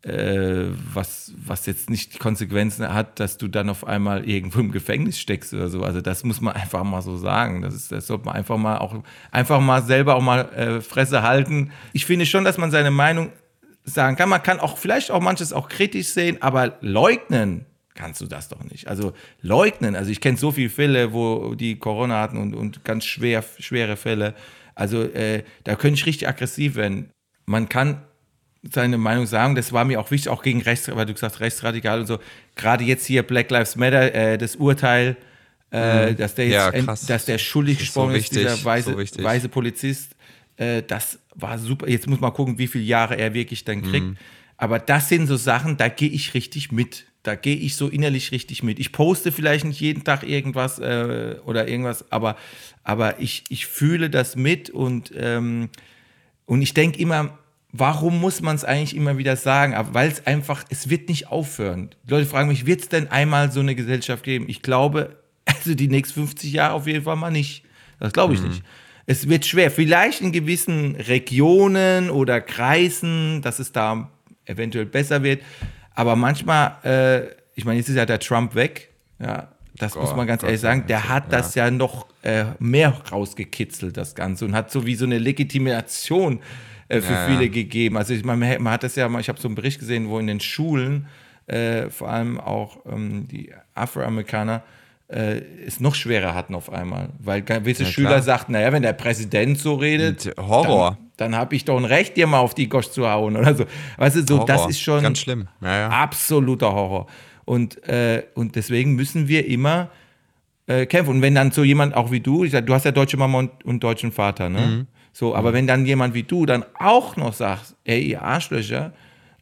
[0.03, 4.71] äh, was, was jetzt nicht die Konsequenzen hat, dass du dann auf einmal irgendwo im
[4.71, 5.83] Gefängnis steckst oder so.
[5.83, 7.61] Also das muss man einfach mal so sagen.
[7.61, 8.95] Das, ist, das sollte man einfach mal auch
[9.31, 11.71] einfach mal selber auch mal äh, Fresse halten.
[11.93, 13.31] Ich finde schon, dass man seine Meinung
[13.85, 14.29] sagen kann.
[14.29, 18.63] Man kann auch vielleicht auch manches auch kritisch sehen, aber leugnen kannst du das doch
[18.63, 18.87] nicht.
[18.87, 23.05] Also leugnen, also ich kenne so viele Fälle, wo die Corona hatten und, und ganz
[23.05, 24.33] schwer, schwere Fälle.
[24.75, 27.11] Also äh, da könnte ich richtig aggressiv werden.
[27.45, 28.01] Man kann
[28.71, 29.55] seine Meinung sagen.
[29.55, 32.19] Das war mir auch wichtig, auch gegen rechts, weil du gesagt rechtsradikal und so.
[32.55, 35.17] Gerade jetzt hier Black Lives Matter, äh, das Urteil,
[35.71, 36.17] äh, mhm.
[36.17, 40.15] dass der jetzt, ja, dass der schuldig gesprochen so ist, dieser weiße, so weiße Polizist,
[40.57, 41.89] äh, das war super.
[41.89, 44.05] Jetzt muss man gucken, wie viele Jahre er wirklich dann kriegt.
[44.05, 44.17] Mhm.
[44.57, 47.05] Aber das sind so Sachen, da gehe ich richtig mit.
[47.23, 48.79] Da gehe ich so innerlich richtig mit.
[48.79, 52.37] Ich poste vielleicht nicht jeden Tag irgendwas äh, oder irgendwas, aber,
[52.83, 55.69] aber ich, ich fühle das mit und, ähm,
[56.45, 57.37] und ich denke immer,
[57.73, 59.75] warum muss man es eigentlich immer wieder sagen?
[59.91, 61.89] Weil es einfach, es wird nicht aufhören.
[62.03, 64.45] Die Leute fragen mich, wird es denn einmal so eine Gesellschaft geben?
[64.47, 67.65] Ich glaube, also die nächsten 50 Jahre auf jeden Fall mal nicht.
[67.99, 68.49] Das glaube ich mhm.
[68.49, 68.63] nicht.
[69.05, 69.69] Es wird schwer.
[69.69, 74.09] Vielleicht in gewissen Regionen oder Kreisen, dass es da
[74.45, 75.41] eventuell besser wird.
[75.93, 78.91] Aber manchmal, äh, ich meine, jetzt ist ja der Trump weg.
[79.19, 80.85] Ja, das Gott, muss man ganz Gott, ehrlich sagen.
[80.87, 81.37] Der hat ja.
[81.37, 86.37] das ja noch äh, mehr rausgekitzelt, das Ganze, und hat so wie so eine Legitimation
[86.37, 86.41] äh,
[87.01, 87.51] für ja, viele ja.
[87.51, 87.97] gegeben.
[87.97, 90.19] Also ich meine, man hat das ja mal, ich habe so einen Bericht gesehen, wo
[90.19, 91.07] in den Schulen
[91.47, 94.63] äh, vor allem auch ähm, die Afroamerikaner
[95.07, 97.09] äh, es noch schwerer hatten auf einmal.
[97.19, 100.97] Weil gewisse ja, Schüler sagten, naja, wenn der Präsident so redet, Und Horror.
[101.17, 103.53] dann, dann habe ich doch ein Recht, dir mal auf die Gosch zu hauen oder
[103.55, 103.65] so.
[103.97, 104.47] Weißt du, so, Horror.
[104.47, 105.47] das ist schon Ganz schlimm.
[105.61, 107.07] Absoluter Horror.
[107.45, 109.89] Und, äh, und deswegen müssen wir immer
[110.67, 111.15] äh, kämpfen.
[111.15, 113.39] Und wenn dann so jemand auch wie du, ich sag, du hast ja deutsche Mama
[113.39, 114.59] und, und deutschen Vater, ne?
[114.59, 114.87] Mhm.
[115.13, 115.53] So, aber mhm.
[115.53, 118.93] wenn dann jemand wie du dann auch noch sagt, ey, ihr Arschlöcher,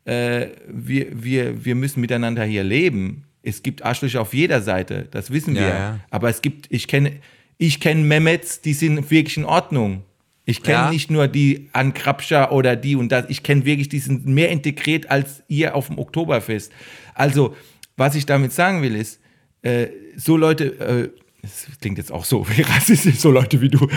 [0.06, 3.24] äh, wir, wir, wir müssen miteinander hier leben.
[3.42, 5.68] Es gibt Arschlöcher auf jeder Seite, das wissen wir.
[5.68, 6.00] Ja.
[6.10, 7.14] Aber es gibt, ich kenne,
[7.58, 10.04] ich kenne Mehmets, die sind wirklich in Ordnung.
[10.46, 10.92] Ich kenne ja.
[10.92, 15.10] nicht nur die Ankrabscher oder die und das, ich kenne wirklich, die sind mehr integriert
[15.10, 16.72] als ihr auf dem Oktoberfest.
[17.14, 17.56] Also,
[17.96, 19.20] was ich damit sagen will, ist,
[19.62, 23.88] äh, so Leute, äh, das klingt jetzt auch so wie rassistisch, so Leute wie du.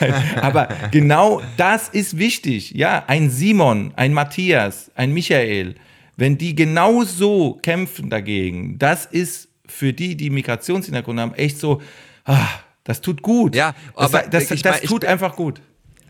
[0.40, 2.72] Aber genau das ist wichtig.
[2.72, 5.76] Ja, ein Simon, ein Matthias, ein Michael,
[6.16, 11.82] wenn die genau so kämpfen dagegen, das ist für die, die Migrationshintergrund haben, echt so,
[12.24, 12.48] ah,
[12.84, 13.54] das tut gut.
[13.54, 15.60] Ja, aber das, das, das tut einfach gut.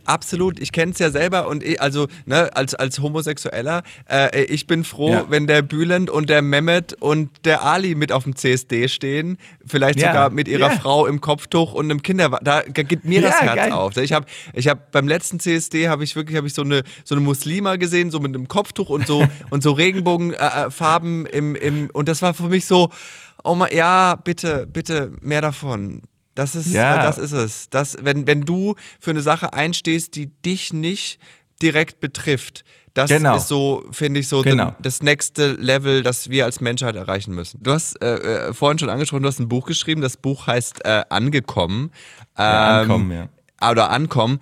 [0.06, 4.66] Absolut, ich kenne es ja selber und ich, also ne, als, als Homosexueller, äh, ich
[4.66, 5.26] bin froh, ja.
[5.28, 10.00] wenn der Bülent und der Mehmet und der Ali mit auf dem CSD stehen, vielleicht
[10.00, 10.08] ja.
[10.08, 10.78] sogar mit ihrer ja.
[10.78, 13.72] Frau im Kopftuch und einem Kinder, da geht mir das Herz geil.
[13.72, 13.96] auf.
[13.96, 17.14] Ich habe ich hab beim letzten CSD habe ich wirklich habe ich so eine so
[17.14, 21.54] eine Muslima gesehen, so mit einem Kopftuch und so und so Regenbogenfarben äh, äh im,
[21.56, 22.90] im und das war für mich so
[23.44, 26.02] Oh mal, ja, bitte, bitte mehr davon.
[26.36, 27.02] Das ist, ja.
[27.02, 27.68] das ist es.
[27.70, 31.18] Das, wenn, wenn du für eine Sache einstehst, die dich nicht
[31.60, 33.36] direkt betrifft, das genau.
[33.36, 34.74] ist so, finde ich, so genau.
[34.80, 37.62] das nächste Level, das wir als Menschheit erreichen müssen.
[37.62, 40.02] Du hast äh, äh, vorhin schon angesprochen, du hast ein Buch geschrieben.
[40.02, 41.90] Das Buch heißt äh, Angekommen.
[42.38, 43.28] Ja, ankommen, ähm,
[43.62, 43.70] ja.
[43.70, 44.40] Oder ankommen.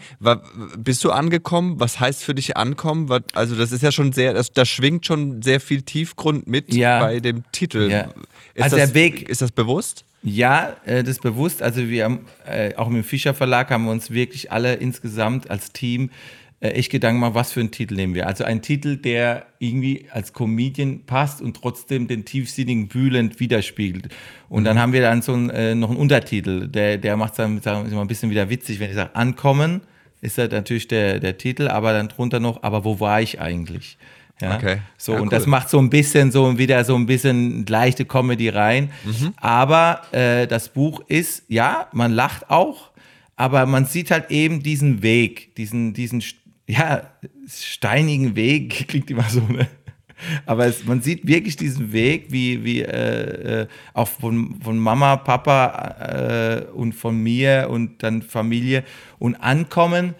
[0.76, 1.78] Bist du angekommen?
[1.78, 3.08] Was heißt für dich ankommen?
[3.34, 6.98] Also, das ist ja schon sehr, das, da schwingt schon sehr viel Tiefgrund mit ja.
[6.98, 7.88] bei dem Titel.
[7.90, 8.08] Ja.
[8.54, 9.28] Ist also das, der Weg.
[9.28, 10.04] Ist das bewusst?
[10.26, 11.62] Ja, äh, das ist bewusst.
[11.62, 15.50] Also wir haben, äh, auch mit dem Fischer Verlag haben wir uns wirklich alle insgesamt
[15.50, 16.08] als Team
[16.60, 18.26] äh, echt Gedanken gemacht, was für einen Titel nehmen wir.
[18.26, 24.08] Also ein Titel, der irgendwie als Comedian passt und trotzdem den tiefsinnigen Bühlend widerspiegelt.
[24.48, 24.64] Und mhm.
[24.64, 27.60] dann haben wir dann so ein, äh, noch einen Untertitel, der, der macht es dann
[27.60, 29.82] sagen wir, ein bisschen wieder witzig, wenn ich sage, ankommen,
[30.22, 33.98] ist das natürlich der, der Titel, aber dann drunter noch, aber wo war ich eigentlich?
[34.40, 34.56] Ja?
[34.56, 34.78] Okay.
[34.96, 35.30] So, ja, und cool.
[35.30, 38.90] das macht so ein bisschen so wieder so ein bisschen leichte Comedy rein.
[39.04, 39.34] Mhm.
[39.36, 42.90] Aber äh, das Buch ist, ja, man lacht auch,
[43.36, 46.22] aber man sieht halt eben diesen Weg, diesen, diesen,
[46.66, 47.02] ja,
[47.48, 49.68] steinigen Weg, klingt immer so, ne?
[50.46, 55.16] Aber es, man sieht wirklich diesen Weg, wie, wie äh, äh, auch von, von Mama,
[55.16, 58.84] Papa äh, und von mir und dann Familie
[59.18, 60.14] und ankommen.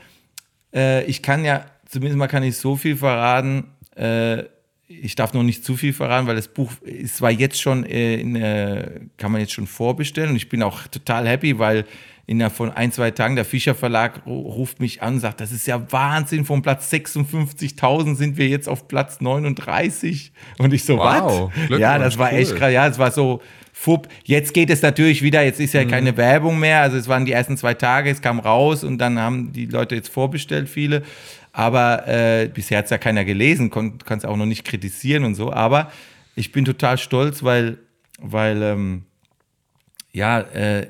[0.75, 4.45] Äh, ich kann ja, zumindest mal kann ich so viel verraten, äh,
[4.87, 8.17] ich darf noch nicht zu viel verraten, weil das Buch ist zwar jetzt schon, äh,
[8.17, 11.85] in, äh, kann man jetzt schon vorbestellen und ich bin auch total happy, weil
[12.27, 15.67] innerhalb von ein, zwei Tagen, der Fischer Verlag ruft mich an und sagt, das ist
[15.67, 20.33] ja Wahnsinn, von Platz 56.000 sind wir jetzt auf Platz 39.
[20.59, 21.79] Und ich so, wow, was?
[21.79, 22.39] Ja, das war cool.
[22.39, 24.09] echt krass, ja, es war so, fupp.
[24.25, 25.91] Jetzt geht es natürlich wieder, jetzt ist ja mhm.
[25.91, 29.19] keine Werbung mehr, also es waren die ersten zwei Tage, es kam raus und dann
[29.19, 31.03] haben die Leute jetzt vorbestellt, viele.
[31.57, 35.37] Aber äh, bisher hat es ja keiner gelesen, kann es auch noch nicht kritisieren und
[35.37, 35.53] so.
[35.53, 35.93] Aber
[36.35, 37.79] ich bin total stolz, weil,
[38.19, 39.05] weil ähm,
[40.11, 40.89] ja, äh,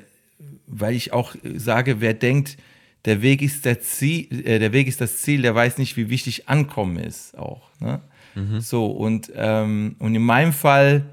[0.65, 2.57] weil ich auch sage, wer denkt,
[3.05, 6.09] der Weg ist der Ziel, äh, der Weg ist das Ziel, der weiß nicht, wie
[6.09, 7.69] wichtig Ankommen ist auch.
[7.79, 8.01] Ne?
[8.33, 8.59] Mhm.
[8.59, 11.05] So, und, ähm, und in meinem Fall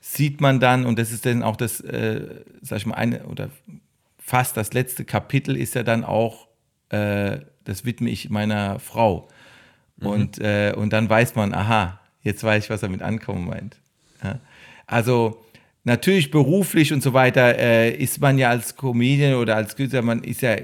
[0.00, 3.48] sieht man dann, und das ist dann auch das, äh, sag ich mal, eine oder
[4.18, 6.48] fast das letzte Kapitel ist ja dann auch,
[6.90, 9.28] äh, das widme ich meiner Frau.
[9.96, 10.06] Mhm.
[10.06, 13.76] Und, äh, und dann weiß man, aha, jetzt weiß ich, was er mit Ankommen meint.
[14.22, 14.38] Ja?
[14.86, 15.42] Also,
[15.84, 20.22] natürlich beruflich und so weiter äh, ist man ja als Comedian oder als Künstler, man
[20.22, 20.56] ist ja,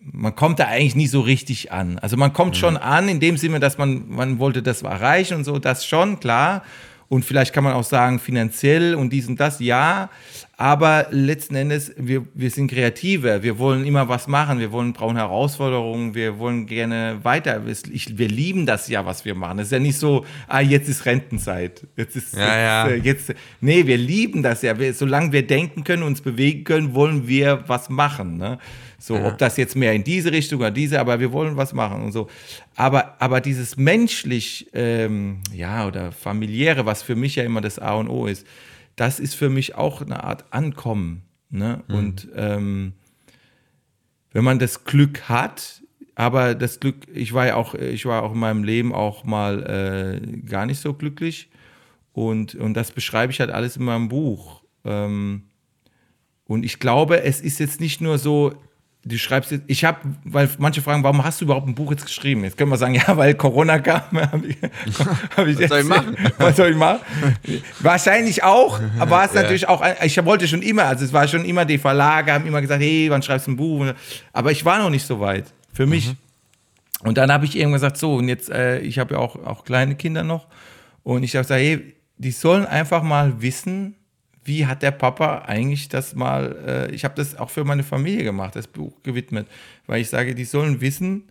[0.00, 1.98] man kommt da eigentlich nie so richtig an.
[1.98, 2.58] Also man kommt mhm.
[2.58, 6.20] schon an, in dem Sinne, dass man, man wollte das erreichen und so, das schon,
[6.20, 6.62] klar.
[7.08, 10.10] Und vielleicht kann man auch sagen, finanziell und dies und das, ja.
[10.58, 13.42] Aber letzten Endes, wir, wir sind kreativer.
[13.42, 14.58] Wir wollen immer was machen.
[14.58, 16.14] Wir wollen, brauchen Herausforderungen.
[16.14, 17.60] Wir wollen gerne weiter.
[17.92, 19.58] Ich, wir lieben das ja, was wir machen.
[19.58, 21.86] Es ist ja nicht so, ah, jetzt ist Rentenzeit.
[21.96, 23.04] Jetzt ist, ja, jetzt, ja.
[23.04, 24.78] jetzt, nee, wir lieben das ja.
[24.78, 28.38] Wir, solange wir denken können, uns bewegen können, wollen wir was machen.
[28.38, 28.58] Ne?
[28.98, 29.28] So, ja.
[29.28, 32.12] ob das jetzt mehr in diese Richtung oder diese, aber wir wollen was machen und
[32.12, 32.28] so.
[32.76, 37.94] Aber, aber dieses menschlich, ähm, ja, oder familiäre, was für mich ja immer das A
[37.94, 38.46] und O ist,
[38.96, 41.22] das ist für mich auch eine Art Ankommen.
[41.50, 41.82] Ne?
[41.88, 41.94] Mhm.
[41.94, 42.92] Und ähm,
[44.32, 45.82] wenn man das Glück hat,
[46.14, 50.20] aber das Glück, ich war ja auch, ich war auch in meinem Leben auch mal
[50.22, 51.50] äh, gar nicht so glücklich.
[52.12, 54.62] Und, und das beschreibe ich halt alles in meinem Buch.
[54.84, 55.42] Ähm,
[56.46, 58.54] und ich glaube, es ist jetzt nicht nur so,
[59.06, 62.04] du schreibst jetzt, ich habe, weil manche fragen, warum hast du überhaupt ein Buch jetzt
[62.04, 62.42] geschrieben?
[62.42, 64.02] Jetzt können wir sagen, ja, weil Corona kam.
[64.12, 64.56] Hab ich,
[65.36, 66.16] hab ich was soll ich machen?
[66.38, 67.00] Was soll ich machen?
[67.80, 69.42] Wahrscheinlich auch, aber es ja.
[69.42, 72.60] natürlich auch, ich wollte schon immer, also es war schon immer, die Verlage haben immer
[72.60, 73.86] gesagt, hey, wann schreibst du ein Buch?
[74.32, 76.08] Aber ich war noch nicht so weit, für mich.
[76.08, 76.16] Mhm.
[77.08, 79.64] Und dann habe ich irgendwann gesagt, so, und jetzt, äh, ich habe ja auch, auch
[79.64, 80.46] kleine Kinder noch,
[81.02, 83.94] und ich habe gesagt, hey, die sollen einfach mal wissen,
[84.46, 88.24] wie hat der Papa eigentlich das mal, äh, ich habe das auch für meine Familie
[88.24, 89.48] gemacht, das Buch gewidmet,
[89.86, 91.24] weil ich sage, die sollen wissen,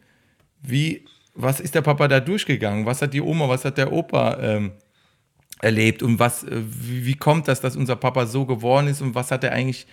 [0.61, 4.37] wie, was ist der Papa da durchgegangen, was hat die Oma, was hat der Opa
[4.41, 4.71] ähm,
[5.61, 9.15] erlebt und was, äh, wie, wie, kommt das, dass unser Papa so geworden ist und
[9.15, 9.87] was hat er eigentlich,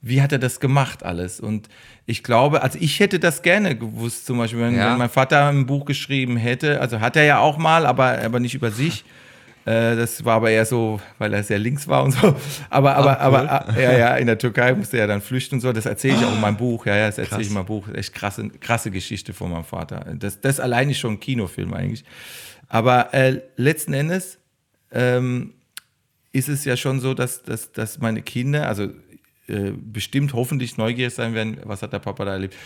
[0.00, 1.40] wie hat er das gemacht alles?
[1.40, 1.68] Und
[2.06, 4.92] ich glaube, also ich hätte das gerne gewusst, zum Beispiel, wenn, ja.
[4.92, 8.38] wenn mein Vater ein Buch geschrieben hätte, also hat er ja auch mal, aber, aber
[8.38, 9.04] nicht über sich.
[9.68, 12.34] Äh, das war aber eher so, weil er sehr links war und so.
[12.70, 13.36] Aber, aber, Ach, cool.
[13.36, 15.72] aber ah, ja, ja, in der Türkei musste er dann flüchten und so.
[15.72, 16.86] Das erzähle ich auch in meinem Buch.
[16.86, 17.86] Ja, ja, das erzähle ich in meinem Buch.
[17.88, 20.06] Echt krasse, krasse Geschichte von meinem Vater.
[20.14, 22.04] Das, das allein ist schon ein Kinofilm eigentlich.
[22.68, 24.38] Aber äh, letzten Endes
[24.90, 25.52] ähm,
[26.32, 28.84] ist es ja schon so, dass, dass, dass meine Kinder, also
[29.48, 32.56] äh, bestimmt hoffentlich neugierig sein werden, was hat der Papa da erlebt.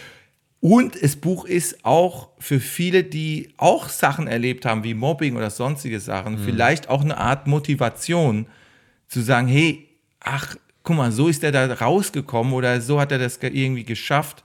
[0.63, 5.51] Und das Buch ist auch für viele, die auch Sachen erlebt haben, wie Mobbing oder
[5.51, 6.45] sonstige Sachen, mhm.
[6.45, 8.47] vielleicht auch eine Art Motivation
[9.09, 9.89] zu sagen, hey,
[10.21, 10.55] ach,
[10.85, 14.45] guck mal, so ist er da rausgekommen oder so hat er das irgendwie geschafft.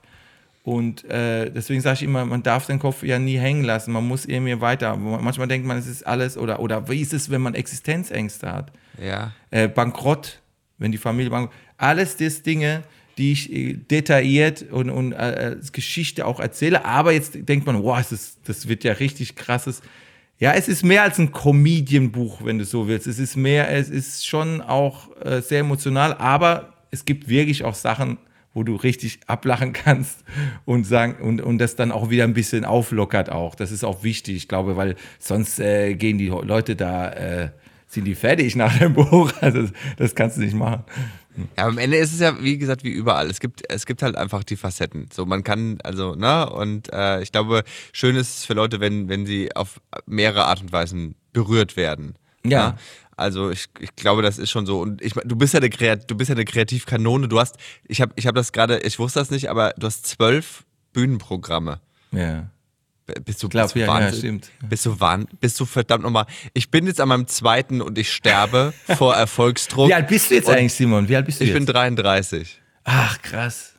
[0.64, 4.06] Und äh, deswegen sage ich immer, man darf den Kopf ja nie hängen lassen, man
[4.06, 4.96] muss irgendwie weiter.
[4.96, 8.72] Manchmal denkt man, es ist alles, oder, oder wie ist es, wenn man Existenzängste hat?
[9.00, 9.30] Ja.
[9.52, 10.40] Äh, Bankrott,
[10.78, 11.54] wenn die Familie bankrott.
[11.76, 12.82] Alles das Dinge,
[13.18, 16.84] die ich äh, detailliert und, und äh, Geschichte auch erzähle.
[16.84, 19.82] Aber jetzt denkt man, wow, das, ist, das wird ja richtig krasses.
[20.38, 23.08] Ja, es ist mehr als ein Comedian-Buch, wenn du so willst.
[23.08, 27.74] Es ist mehr, es ist schon auch äh, sehr emotional, aber es gibt wirklich auch
[27.74, 28.18] Sachen,
[28.54, 30.24] wo du richtig ablachen kannst
[30.64, 33.56] und sagen und, und das dann auch wieder ein bisschen auflockert auch.
[33.56, 37.50] Das ist auch wichtig, ich glaube, weil sonst äh, gehen die Leute da, äh,
[37.88, 39.32] sind die fertig nach dem Buch.
[39.40, 40.84] Also das kannst du nicht machen.
[41.56, 43.28] Ja, am Ende ist es ja, wie gesagt, wie überall.
[43.30, 45.08] Es gibt, es gibt halt einfach die Facetten.
[45.12, 49.08] So, man kann, also, ne, und äh, ich glaube, schön ist es für Leute, wenn,
[49.08, 52.14] wenn sie auf mehrere Art und Weisen berührt werden.
[52.44, 52.70] Ja.
[52.70, 52.78] Ne?
[53.16, 54.80] Also ich, ich glaube, das ist schon so.
[54.80, 57.26] Und ich, du bist ja eine, du bist ja eine Kreativkanone.
[57.26, 57.56] Du hast,
[57.88, 61.80] ich habe ich hab das gerade, ich wusste das nicht, aber du hast zwölf Bühnenprogramme.
[62.12, 62.48] Ja.
[63.24, 64.50] Bist du, Glaub, bist du ja, ja, stimmt.
[64.68, 64.96] Bist du,
[65.40, 66.26] bist du verdammt nochmal.
[66.52, 69.88] Ich bin jetzt an meinem zweiten und ich sterbe vor Erfolgsdruck.
[69.88, 71.08] Wie alt bist du jetzt eigentlich, Simon?
[71.08, 71.56] Wie alt bist du Ich jetzt?
[71.58, 72.60] bin 33.
[72.84, 73.74] Ach, krass.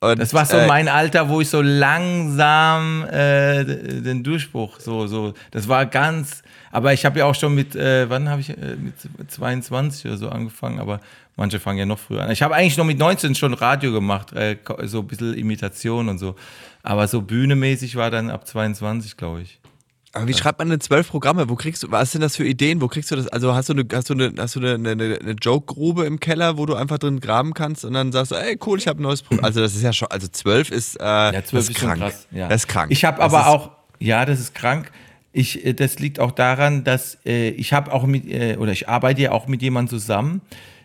[0.00, 5.06] Und, Das war so äh, mein Alter, wo ich so langsam äh, den Durchbruch so
[5.06, 5.32] so.
[5.50, 6.42] Das war ganz.
[6.70, 10.16] Aber ich habe ja auch schon mit, äh, wann habe ich äh, mit 22 oder
[10.18, 10.80] so angefangen.
[10.80, 11.00] Aber
[11.36, 12.30] manche fangen ja noch früher an.
[12.30, 16.18] Ich habe eigentlich noch mit 19 schon Radio gemacht, äh, so ein bisschen Imitation und
[16.18, 16.36] so.
[16.82, 19.58] Aber so bühnemäßig war dann ab 22, glaube ich.
[20.16, 21.48] Aber wie schreibt man denn zwölf Programme?
[21.48, 22.80] Wo kriegst du, was sind das für Ideen?
[22.80, 23.28] Wo kriegst du das?
[23.28, 26.58] Also hast du eine, hast du eine, hast du eine, eine, eine Joke-Grube im Keller,
[26.58, 29.02] wo du einfach drin graben kannst und dann sagst du, ey cool, ich habe ein
[29.02, 29.44] neues Programm.
[29.44, 31.98] Also das ist ja schon, also zwölf ist, äh, Ja, das 12 ist krank.
[32.00, 32.26] krass.
[32.30, 32.48] Ja.
[32.48, 32.90] Das ist krank.
[32.90, 34.90] Ich habe aber auch, ja, das ist krank.
[35.32, 38.88] Ich, äh, das liegt auch daran, dass äh, ich habe auch mit, äh, oder ich
[38.88, 40.40] arbeite ja auch mit jemandem zusammen,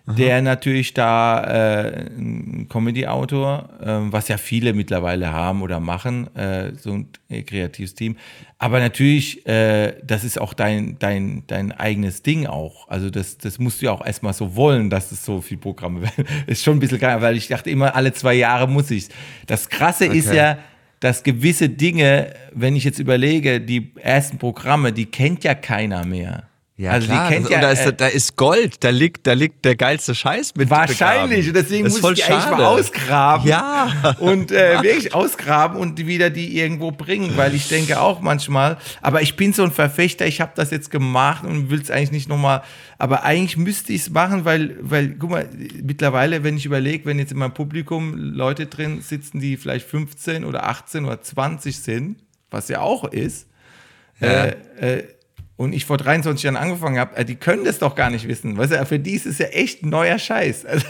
[0.05, 6.73] der natürlich da äh, ein Comedy-Autor, ähm, was ja viele mittlerweile haben oder machen, äh,
[6.75, 8.17] so ein äh, kreatives Team.
[8.57, 12.87] Aber natürlich, äh, das ist auch dein, dein, dein eigenes Ding auch.
[12.89, 16.01] Also das, das musst du ja auch erstmal so wollen, dass es so viel Programme
[16.01, 16.25] werden.
[16.47, 19.09] ist schon ein bisschen geil, weil ich dachte immer, alle zwei Jahre muss ich's.
[19.47, 20.37] Das Krasse ist Okay.
[20.37, 20.57] ja,
[20.99, 26.50] dass gewisse Dinge, wenn ich jetzt überlege, die ersten Programme, die kennt ja keiner mehr.
[26.81, 27.27] Ja, also klar.
[27.27, 29.63] die kennt das, ja und da, ist, äh, da ist Gold, da liegt, da liegt
[29.65, 31.45] der geilste Scheiß mit wahrscheinlich.
[31.45, 31.53] Und begraben.
[31.53, 33.47] deswegen Das muss ich die eigentlich mal ausgraben.
[33.47, 34.15] Ja.
[34.17, 39.21] Und äh, wirklich ausgraben und wieder die irgendwo bringen, weil ich denke auch manchmal, aber
[39.21, 42.29] ich bin so ein Verfechter, ich habe das jetzt gemacht und will es eigentlich nicht
[42.29, 42.63] nochmal,
[42.97, 45.47] aber eigentlich müsste ich es machen, weil, weil, guck mal,
[45.83, 50.45] mittlerweile, wenn ich überlege, wenn jetzt in meinem Publikum Leute drin sitzen, die vielleicht 15
[50.45, 53.45] oder 18 oder 20 sind, was ja auch ist,
[54.19, 55.03] äh, äh,
[55.57, 58.57] und ich vor 23 Jahren angefangen habe, äh, die können das doch gar nicht wissen.
[58.57, 60.65] Weißt du, für die ist es ja echt neuer Scheiß.
[60.71, 60.85] Also,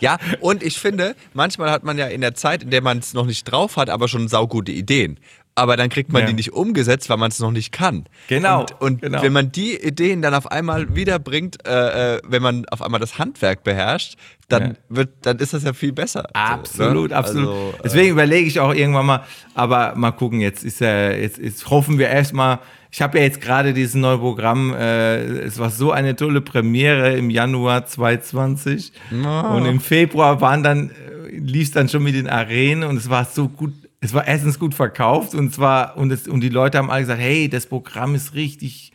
[0.00, 3.14] Ja, und ich finde, manchmal hat man ja in der Zeit, in der man es
[3.14, 5.18] noch nicht drauf hat, aber schon saugute Ideen.
[5.54, 6.28] Aber dann kriegt man Ja.
[6.28, 8.04] die nicht umgesetzt, weil man es noch nicht kann.
[8.28, 9.22] Genau, Und, und genau.
[9.22, 13.18] wenn man die Ideen dann auf einmal wiederbringt, äh, äh, wenn man auf einmal das
[13.18, 14.16] Handwerk beherrscht,
[14.48, 14.74] dann, Ja.
[14.88, 16.28] wird, dann ist das ja viel besser.
[16.34, 17.16] Absolut, So, ne?
[17.16, 17.48] absolut.
[17.48, 21.38] Also, äh, Deswegen überlege ich auch irgendwann mal, aber mal gucken, jetzt ist ja, jetzt,
[21.38, 22.58] jetzt hoffen wir erstmal,
[22.92, 27.16] ich habe ja jetzt gerade dieses neue Programm, äh, es war so eine tolle Premiere
[27.16, 32.28] im Januar 2020 und im Februar waren dann, äh, lief es dann schon mit den
[32.28, 36.28] Arenen und es war so gut, es war erstens gut verkauft und zwar, und, es,
[36.28, 38.92] und die Leute haben alle gesagt, hey, das Programm ist richtig,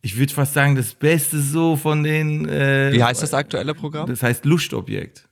[0.00, 4.08] ich würde fast sagen, das Beste so von den, äh, Wie heißt das aktuelle Programm?
[4.08, 5.28] das heißt Lustobjekt.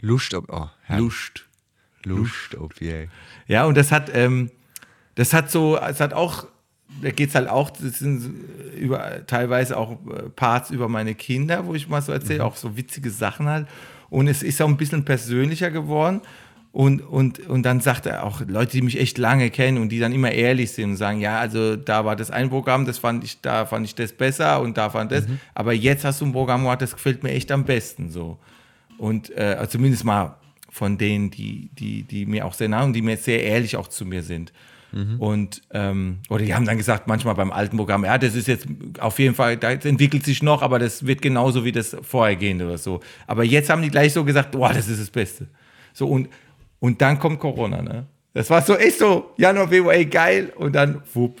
[0.00, 1.04] Lust, oh, herrlich.
[1.04, 1.46] Lust.
[2.04, 3.08] Lust, okay.
[3.46, 4.50] Ja, und das hat, ähm,
[5.14, 6.48] das hat so, es hat auch,
[7.00, 8.30] da geht es halt auch, das sind
[8.78, 12.76] über, teilweise auch äh, Parts über meine Kinder, wo ich mal so erzähle, auch so
[12.76, 13.66] witzige Sachen halt.
[14.10, 16.20] Und es ist auch ein bisschen persönlicher geworden.
[16.72, 19.98] Und, und, und dann sagt er auch Leute, die mich echt lange kennen und die
[19.98, 23.24] dann immer ehrlich sind und sagen, ja, also da war das ein Programm, das fand
[23.24, 25.24] ich, da fand ich das besser und da fand das.
[25.54, 28.38] Aber jetzt hast du ein Programm gemacht, das gefällt mir echt am besten so.
[28.96, 30.36] Und äh, also zumindest mal
[30.70, 33.88] von denen, die, die, die mir auch sehr nah und die mir sehr ehrlich auch
[33.88, 34.52] zu mir sind.
[35.18, 38.66] Und ähm, oder die haben dann gesagt, manchmal beim alten Programm, ja, das ist jetzt
[38.98, 42.78] auf jeden Fall, das entwickelt sich noch, aber das wird genauso wie das vorhergehende oder
[42.78, 43.00] so.
[43.26, 45.46] Aber jetzt haben die gleich so gesagt, boah, das ist das Beste.
[45.94, 46.28] So und,
[46.78, 48.06] und dann kommt Corona, ne?
[48.34, 51.38] Das war so echt so, Januar, Februar, ey, geil, und dann wupp.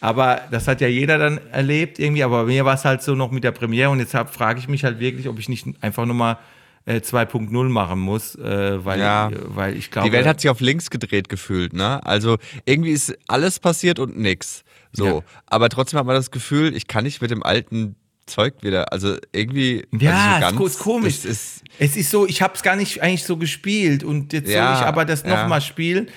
[0.00, 3.30] Aber das hat ja jeder dann erlebt irgendwie, aber mir war es halt so noch
[3.30, 6.38] mit der Premiere und jetzt frage ich mich halt wirklich, ob ich nicht einfach nochmal
[6.84, 9.28] äh, 2.0 machen muss, äh, weil, Ja.
[9.30, 10.08] äh, weil ich glaube.
[10.08, 12.04] Die Welt hat sich auf links gedreht gefühlt, ne?
[12.04, 14.64] Also irgendwie ist alles passiert und nix.
[14.92, 15.06] So.
[15.06, 15.20] Ja.
[15.46, 17.94] Aber trotzdem hat man das Gefühl, ich kann nicht mit dem alten
[18.26, 18.92] Zeug wieder.
[18.92, 19.84] Also irgendwie.
[19.98, 21.14] Ja, also ist ko- ist komisch.
[21.22, 24.50] Das ist, Es ist so, ich habe es gar nicht eigentlich so gespielt und jetzt
[24.50, 25.42] Ja, soll ich aber das ja.
[25.42, 26.08] nochmal spielen.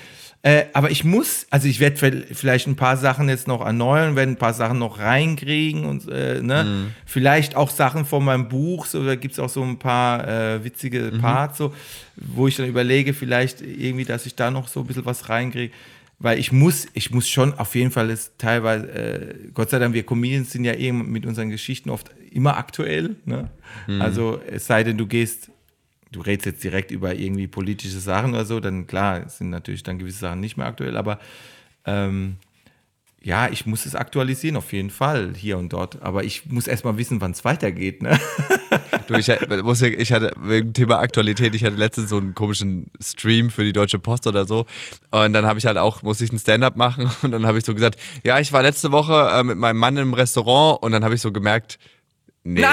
[0.42, 4.32] Äh, aber ich muss, also ich werde vielleicht ein paar Sachen jetzt noch erneuern, werde
[4.32, 6.64] ein paar Sachen noch reinkriegen und äh, ne?
[6.64, 6.92] Mhm.
[7.04, 10.62] vielleicht auch Sachen von meinem Buch, so, da gibt es auch so ein paar äh,
[10.62, 11.20] witzige Mhm.
[11.20, 11.74] Parts, so,
[12.16, 15.72] wo ich dann überlege, vielleicht irgendwie, dass ich da noch so ein bisschen was reinkriege.
[16.18, 19.92] Weil ich muss, ich muss schon auf jeden Fall ist teilweise, äh, Gott sei Dank,
[19.92, 23.16] wir Comedians sind ja eben mit unseren Geschichten oft immer aktuell.
[23.26, 23.50] Ne?
[23.86, 24.00] Mhm.
[24.00, 25.50] Also es sei denn, du gehst,
[26.12, 29.98] du redest jetzt direkt über irgendwie politische Sachen oder so, dann klar, sind natürlich dann
[29.98, 31.18] gewisse Sachen nicht mehr aktuell, aber
[31.84, 32.36] ähm,
[33.26, 36.00] ja, ich muss es aktualisieren, auf jeden Fall, hier und dort.
[36.00, 38.00] Aber ich muss erstmal wissen, wann es weitergeht.
[38.00, 38.20] Ne?
[39.08, 39.28] du, ich,
[39.64, 43.72] muss ich hatte wegen Thema Aktualität, ich hatte letztens so einen komischen Stream für die
[43.72, 44.64] Deutsche Post oder so.
[45.10, 47.64] Und dann habe ich halt auch, musste ich ein Stand-up machen und dann habe ich
[47.64, 51.02] so gesagt, ja, ich war letzte Woche äh, mit meinem Mann im Restaurant und dann
[51.02, 51.80] habe ich so gemerkt,
[52.46, 52.62] nee.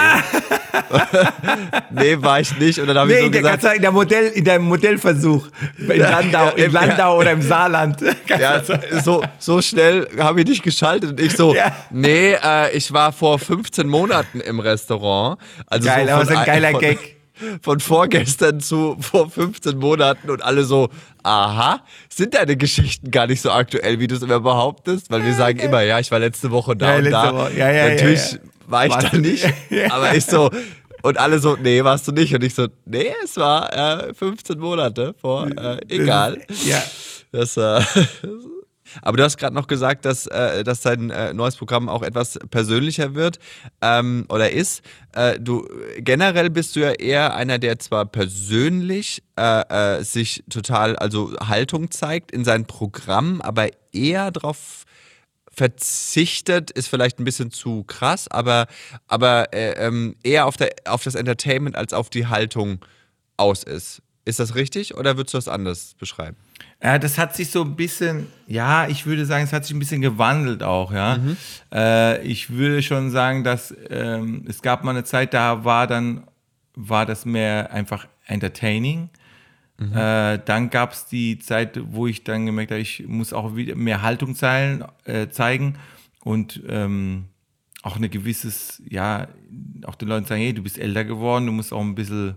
[1.91, 2.79] nee, war ich nicht.
[2.79, 5.47] Und dann habe ich so gesagt, in, der Modell, in deinem Modellversuch
[5.79, 6.71] in Landau, in.
[6.71, 7.97] Landau oder im Saarland.
[8.27, 8.63] Ja,
[9.03, 11.11] so, so schnell habe ich nicht geschaltet.
[11.11, 11.75] Und ich so, Ja.
[11.91, 15.39] nee, äh, ich war vor 15 Monaten im Restaurant.
[15.67, 17.15] Also Geil, so aber von ein geiler von, Gag.
[17.61, 20.89] von vorgestern zu vor 15 Monaten und alle so,
[21.21, 25.11] aha, sind deine Geschichten gar nicht so aktuell, wie du es immer behauptest?
[25.11, 27.33] Weil wir sagen immer, ja, ich war letzte Woche da Ja, und da.
[27.35, 27.51] Woche.
[27.57, 28.43] Ja, ja, Natürlich ja, ja.
[28.67, 29.45] War ich da nicht?
[29.89, 30.49] aber ich so,
[31.03, 32.33] und alle so, nee, warst du nicht.
[32.33, 36.41] Und ich so, nee, es war äh, 15 Monate vor, äh, egal.
[36.65, 36.81] Ja.
[37.33, 37.81] Das, äh,
[39.01, 42.39] aber du hast gerade noch gesagt, dass, äh, dass dein äh, neues Programm auch etwas
[42.51, 43.39] persönlicher wird
[43.81, 44.81] ähm, oder ist.
[45.13, 50.95] Äh, du generell bist du ja eher einer, der zwar persönlich äh, äh, sich total,
[50.95, 54.85] also Haltung zeigt in seinem Programm, aber eher darauf
[55.55, 58.67] verzichtet, ist vielleicht ein bisschen zu krass, aber,
[59.07, 62.83] aber äh, ähm, eher auf, der, auf das Entertainment als auf die Haltung
[63.37, 64.01] aus ist.
[64.25, 66.37] Ist das richtig oder würdest du das anders beschreiben?
[66.81, 69.79] Ja, das hat sich so ein bisschen, ja, ich würde sagen, es hat sich ein
[69.79, 71.19] bisschen gewandelt auch, ja.
[71.73, 76.23] Äh, ich würde schon sagen, dass ähm, es gab mal eine Zeit, da war dann,
[76.75, 79.09] war das mehr einfach entertaining.
[79.79, 83.75] Äh, dann gab es die Zeit, wo ich dann gemerkt habe, ich muss auch wieder
[83.75, 85.75] mehr Haltung zeigen, äh, zeigen
[86.23, 87.25] und ähm,
[87.81, 89.27] auch eine gewisses, ja,
[89.85, 92.35] auch den Leuten sagen, hey, du bist älter geworden, du musst auch ein bisschen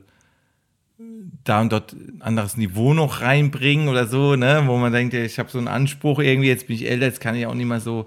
[1.45, 5.23] da und dort ein anderes Niveau noch reinbringen oder so, ne, wo man denkt, ja,
[5.23, 7.67] ich habe so einen Anspruch irgendwie, jetzt bin ich älter, jetzt kann ich auch nicht
[7.67, 8.07] mal so,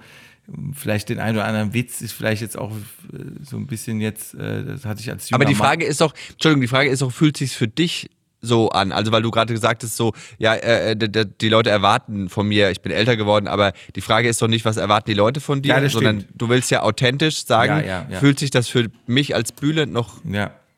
[0.74, 4.34] vielleicht den einen oder anderen Witz ist vielleicht jetzt auch äh, so ein bisschen jetzt,
[4.34, 7.04] äh, das hatte ich als junger Aber die Frage ist doch, Entschuldigung, die Frage ist
[7.04, 8.10] doch, fühlt sich für dich
[8.42, 8.92] so an?
[8.92, 12.70] Also weil du gerade gesagt hast, so, ja, äh, d- die Leute erwarten von mir,
[12.72, 15.62] ich bin älter geworden, aber die Frage ist doch nicht, was erwarten die Leute von
[15.62, 16.34] dir, Ja, sondern stimmt.
[16.42, 20.16] du willst ja authentisch sagen, Ja, ja, fühlt sich das für mich als Bülent noch,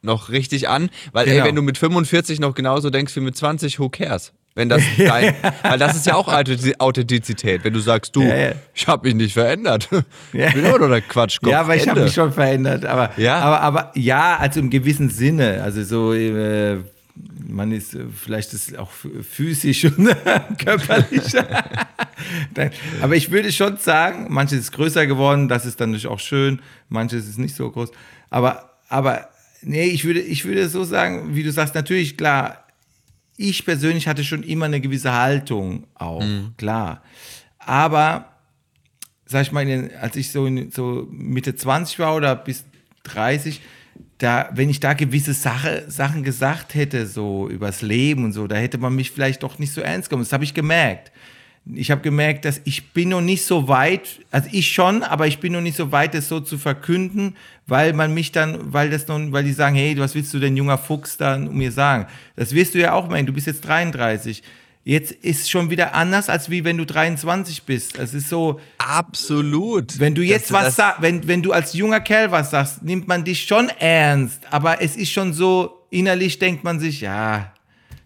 [0.01, 0.89] noch richtig an?
[1.11, 1.45] Weil ey, Genau.
[1.45, 4.33] wenn du mit 45 noch genauso denkst wie mit 20, who cares?
[4.53, 5.33] Wenn das dein,
[5.63, 8.51] weil das ist ja auch Authentiz- Authentizität, wenn du sagst, du, Ja, ja.
[8.73, 9.87] ich habe mich nicht verändert.
[10.33, 10.47] Ja.
[10.47, 11.49] Ich bin immer noch der Quatschkopf.
[11.49, 12.83] Ja, aber ich habe mich schon verändert.
[12.85, 13.37] Aber Ja?
[13.39, 15.61] aber, aber ja, also im gewissen Sinne.
[15.63, 16.79] Also so, äh,
[17.15, 20.09] man ist äh, vielleicht ist auch physisch und
[20.57, 21.33] körperlich.
[23.01, 26.61] Aber ich würde schon sagen, manches ist größer geworden, das ist dann natürlich auch schön,
[26.89, 27.91] manches ist nicht so groß.
[28.29, 29.29] Aber, aber
[29.61, 32.65] nee, ich würde, ich würde so sagen, wie du sagst, natürlich, klar,
[33.37, 36.23] ich persönlich hatte schon immer eine gewisse Haltung auch,
[36.57, 37.01] klar.
[37.57, 38.31] Aber
[39.25, 42.65] sag ich mal, als ich so, in, so Mitte 20 war oder bis
[43.03, 43.61] 30,
[44.21, 48.55] da, wenn ich da gewisse Sache, Sachen gesagt hätte, so übers Leben und so, da
[48.55, 50.25] hätte man mich vielleicht doch nicht so ernst genommen.
[50.25, 51.11] Das habe ich gemerkt.
[51.73, 55.39] Ich habe gemerkt, dass ich bin noch nicht so weit, also ich schon, aber ich
[55.39, 57.35] bin noch nicht so weit, das so zu verkünden,
[57.67, 60.57] weil man mich dann, weil das nun, weil die sagen, hey, was willst du denn
[60.57, 62.07] junger Fuchs dann mir sagen?
[62.35, 64.41] Das wirst du ja auch meinen, du bist jetzt 33.
[64.83, 67.99] Jetzt ist schon wieder anders, als wie wenn du 23 bist.
[67.99, 69.99] Es ist so, Absolut.
[69.99, 73.07] wenn du jetzt Das- was sagst, wenn, wenn du als junger Kerl was sagst, nimmt
[73.07, 74.41] man dich schon ernst.
[74.51, 77.53] Aber es ist schon so, innerlich denkt man sich, ja,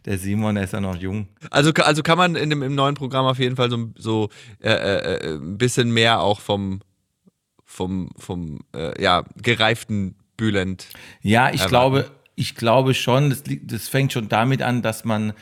[0.03, 1.27] der Simon, der ist ja noch jung.
[1.49, 4.29] Also, also kann man in dem, im neuen Programm auf jeden Fall so, so
[4.61, 6.81] äh, äh, ein bisschen mehr auch vom,
[7.63, 10.87] vom, vom äh, ja, gereiften Bülent.
[11.21, 11.69] Ja, ich erwarten.
[11.69, 15.33] glaube, ich glaube schon, das, das fängt schon damit an, dass man,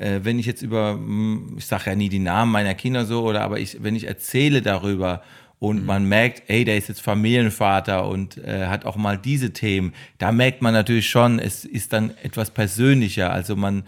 [0.00, 3.22] äh, wenn ich jetzt über, hm, ich sage ja nie die Namen meiner Kinder so,
[3.22, 5.22] oder aber ich, wenn ich erzähle darüber
[5.58, 9.92] und man merkt, ey, der ist jetzt Familienvater und äh, hat auch mal diese Themen,
[10.16, 13.30] da merkt man natürlich schon, es ist dann etwas persönlicher.
[13.30, 13.84] Also man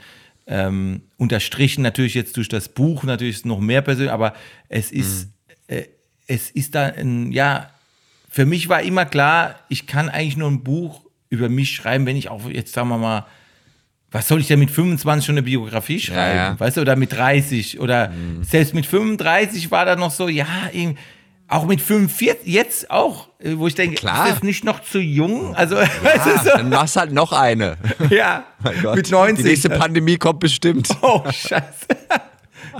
[0.46, 4.34] ähm, unterstrichen natürlich jetzt durch das Buch natürlich noch mehr persönlich, aber
[4.68, 5.28] es ist,
[5.68, 5.84] äh,
[6.26, 7.70] es ist da ein, ja,
[8.28, 12.16] für mich war immer klar, ich kann eigentlich nur ein Buch über mich schreiben, wenn
[12.16, 13.26] ich auch jetzt sagen wir mal,
[14.12, 16.36] was soll ich denn mit 25 schon eine Biografie schreiben?
[16.36, 16.60] ja.
[16.60, 20.98] Weißt du, oder mit 30 oder selbst mit 35 war da noch so, ja, irgendwie-
[21.48, 24.26] auch mit 45, jetzt auch, äh, wo ich denke, Klar.
[24.26, 25.54] ist das nicht noch zu jung?
[25.54, 27.76] Also, weißt du, so, Dann machst halt noch eine.
[28.10, 28.44] ja,
[28.82, 28.96] Gott.
[28.96, 29.44] mit 90.
[29.44, 30.88] Die nächste Pandemie kommt bestimmt.
[31.02, 31.88] Oh, scheiße.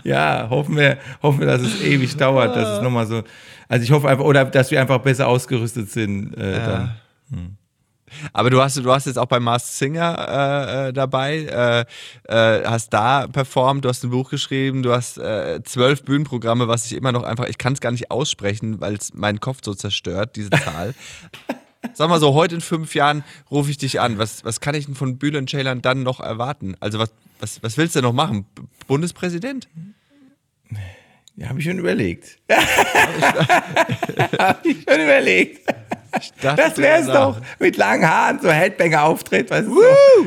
[0.05, 3.23] ja, hoffen wir, hoffen wir, dass es ewig dauert, dass es nochmal so.
[3.69, 6.95] Also ich hoffe einfach, oder dass wir einfach besser ausgerüstet sind äh, dann.
[8.33, 11.87] Aber du hast, du hast jetzt auch bei Mars Singer äh, äh, dabei,
[12.29, 16.69] äh, äh, hast da performt, du hast ein Buch geschrieben, du hast äh, zwölf Bühnenprogramme,
[16.69, 19.59] was ich immer noch einfach, ich kann es gar nicht aussprechen, weil es meinen Kopf
[19.63, 20.95] so zerstört, diese Zahl.
[21.95, 24.19] Sag mal so, heute in fünf Jahren rufe ich dich an.
[24.19, 26.77] Was, was kann ich denn von Bülent Ceylan dann noch erwarten?
[26.81, 28.47] Also was, was, was willst du noch machen?
[28.87, 29.69] Bundespräsident?
[31.37, 32.39] Ja, habe ich schon überlegt.
[34.39, 35.67] habe ich schon überlegt.
[36.43, 37.41] dachte Das wäre es doch.
[37.59, 39.51] Mit langen Haaren, so Headbanger-Auftritt.
[39.51, 39.81] Weißt du, so.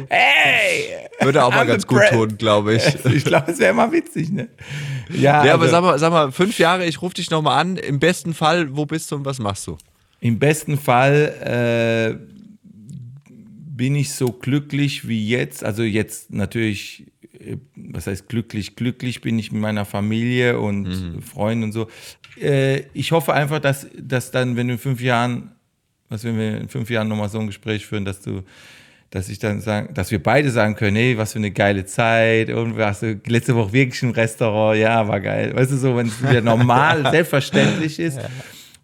[0.10, 1.08] Hey!
[1.22, 2.84] Würde auch mal I'm ganz gut tun, glaube ich.
[3.06, 4.50] Ich glaube, es wäre mal witzig, ne?
[5.10, 7.78] Ja, aber also, sag mal, sag mal, fünf Jahre, ich rufe dich nochmal an.
[7.78, 9.78] Im besten Fall, wo bist du und was machst du?
[10.26, 12.18] im besten Fall äh,
[13.76, 15.64] bin ich so glücklich wie jetzt.
[15.64, 17.12] Also jetzt natürlich,
[17.76, 18.76] was heißt glücklich?
[18.76, 21.22] Glücklich bin ich mit meiner Familie und mhm.
[21.22, 21.88] Freunden und so.
[22.40, 25.52] Äh, ich hoffe einfach, dass, dass dann, wenn du in fünf Jahren,
[26.10, 28.44] was wenn wir in fünf Jahren nochmal so ein Gespräch führen, dass du
[29.16, 32.50] dass ich dann sagen, dass wir beide sagen können, hey, was für eine geile Zeit
[32.50, 35.56] und warst du letzte Woche wirklich im Restaurant, ja, war geil.
[35.56, 38.20] Weißt du, so, wenn es wieder normal, selbstverständlich ist.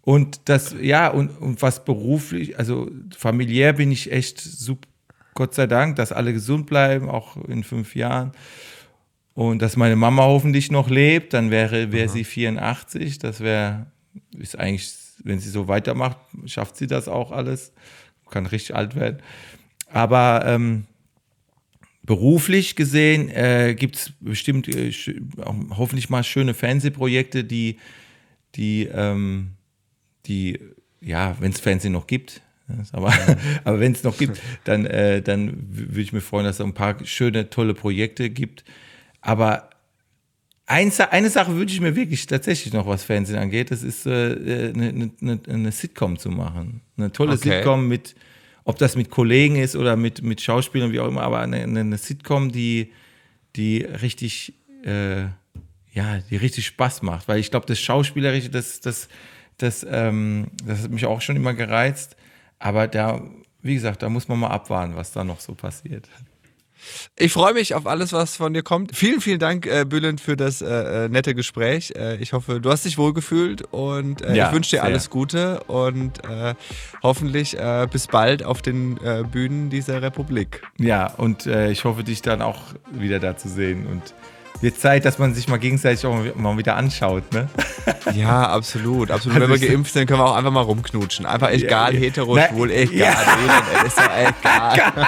[0.00, 4.88] Und das, ja, und, und was beruflich, also familiär bin ich echt super,
[5.34, 8.32] Gott sei Dank, dass alle gesund bleiben, auch in fünf Jahren.
[9.34, 13.18] Und dass meine Mama hoffentlich noch lebt, dann wäre, wäre sie 84.
[13.18, 13.86] Das wäre,
[14.36, 14.92] ist eigentlich,
[15.24, 17.72] wenn sie so weitermacht, schafft sie das auch alles.
[18.30, 19.22] Kann richtig alt werden.
[19.88, 20.84] Aber ähm,
[22.02, 24.92] beruflich gesehen äh, gibt es bestimmt äh,
[25.70, 27.78] hoffentlich mal schöne Fernsehprojekte, die,
[28.54, 29.52] die, ähm,
[30.26, 30.58] die
[31.00, 32.42] ja, wenn es Fernsehen noch gibt,
[32.92, 33.12] aber,
[33.64, 36.74] aber wenn es noch gibt, dann, äh, dann würde ich mich freuen, dass es ein
[36.74, 38.64] paar schöne, tolle Projekte gibt.
[39.20, 39.70] Aber
[40.66, 44.72] eins, eine Sache wünsche ich mir wirklich tatsächlich noch, was Fernsehen angeht, das ist äh,
[44.74, 46.80] eine, eine, eine, Sitcom zu machen.
[46.96, 47.56] Eine tolle okay.
[47.56, 48.14] Sitcom mit,
[48.64, 51.98] ob das mit Kollegen ist oder mit, mit Schauspielern, wie auch immer, aber eine, eine
[51.98, 52.92] Sitcom, die,
[53.56, 54.54] die richtig,
[54.84, 55.22] äh,
[55.92, 57.28] ja, die richtig Spaß macht.
[57.28, 59.08] Weil ich glaube, das Schauspielerische, das, das,
[59.58, 62.16] das, ähm, das hat mich auch schon immer gereizt.
[62.62, 63.20] Aber da,
[63.60, 66.08] wie gesagt, da muss man mal abwarten, was da noch so passiert.
[67.16, 68.96] Ich freue mich auf alles, was von dir kommt.
[68.96, 71.92] Vielen, vielen Dank, äh, Bülent, für das äh, äh, nette Gespräch.
[71.96, 74.84] Äh, ich hoffe, du hast dich wohlgefühlt und äh, ja, ich wünsche dir sehr.
[74.84, 76.54] alles Gute und äh,
[77.02, 78.98] hoffentlich äh, bis bald auf den
[79.30, 80.62] Bühnen dieser Republik.
[80.78, 82.60] Ja, und ich hoffe, dich dann auch
[82.92, 84.14] wieder da zu sehen und
[84.62, 87.48] wird Zeit, dass man sich mal gegenseitig auch mal wieder anschaut, ne?
[88.14, 89.36] Ja, absolut, absolut.
[89.36, 91.26] Also Wenn wir geimpft sind, können wir auch einfach mal rumknutschen.
[91.26, 92.96] Einfach egal, ja, hetero, na, schwul, egal.
[92.96, 93.12] Ja.
[93.84, 95.06] ist doch egal.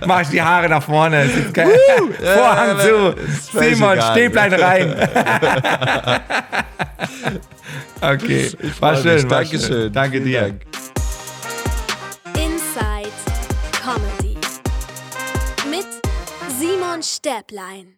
[0.06, 1.28] Mach ich die Haare nach vorne.
[1.28, 1.52] Uh,
[2.24, 3.14] Vorhang zu.
[3.52, 4.94] Simon, Stehplein rein.
[8.00, 9.22] okay, war schön.
[9.24, 9.60] War Dankeschön.
[9.60, 9.92] Schön.
[9.92, 10.40] Danke dir.
[10.40, 10.62] Dank.
[12.34, 13.12] Inside
[13.82, 14.36] Comedy
[15.70, 15.86] mit
[16.58, 17.97] Simon Stäblein.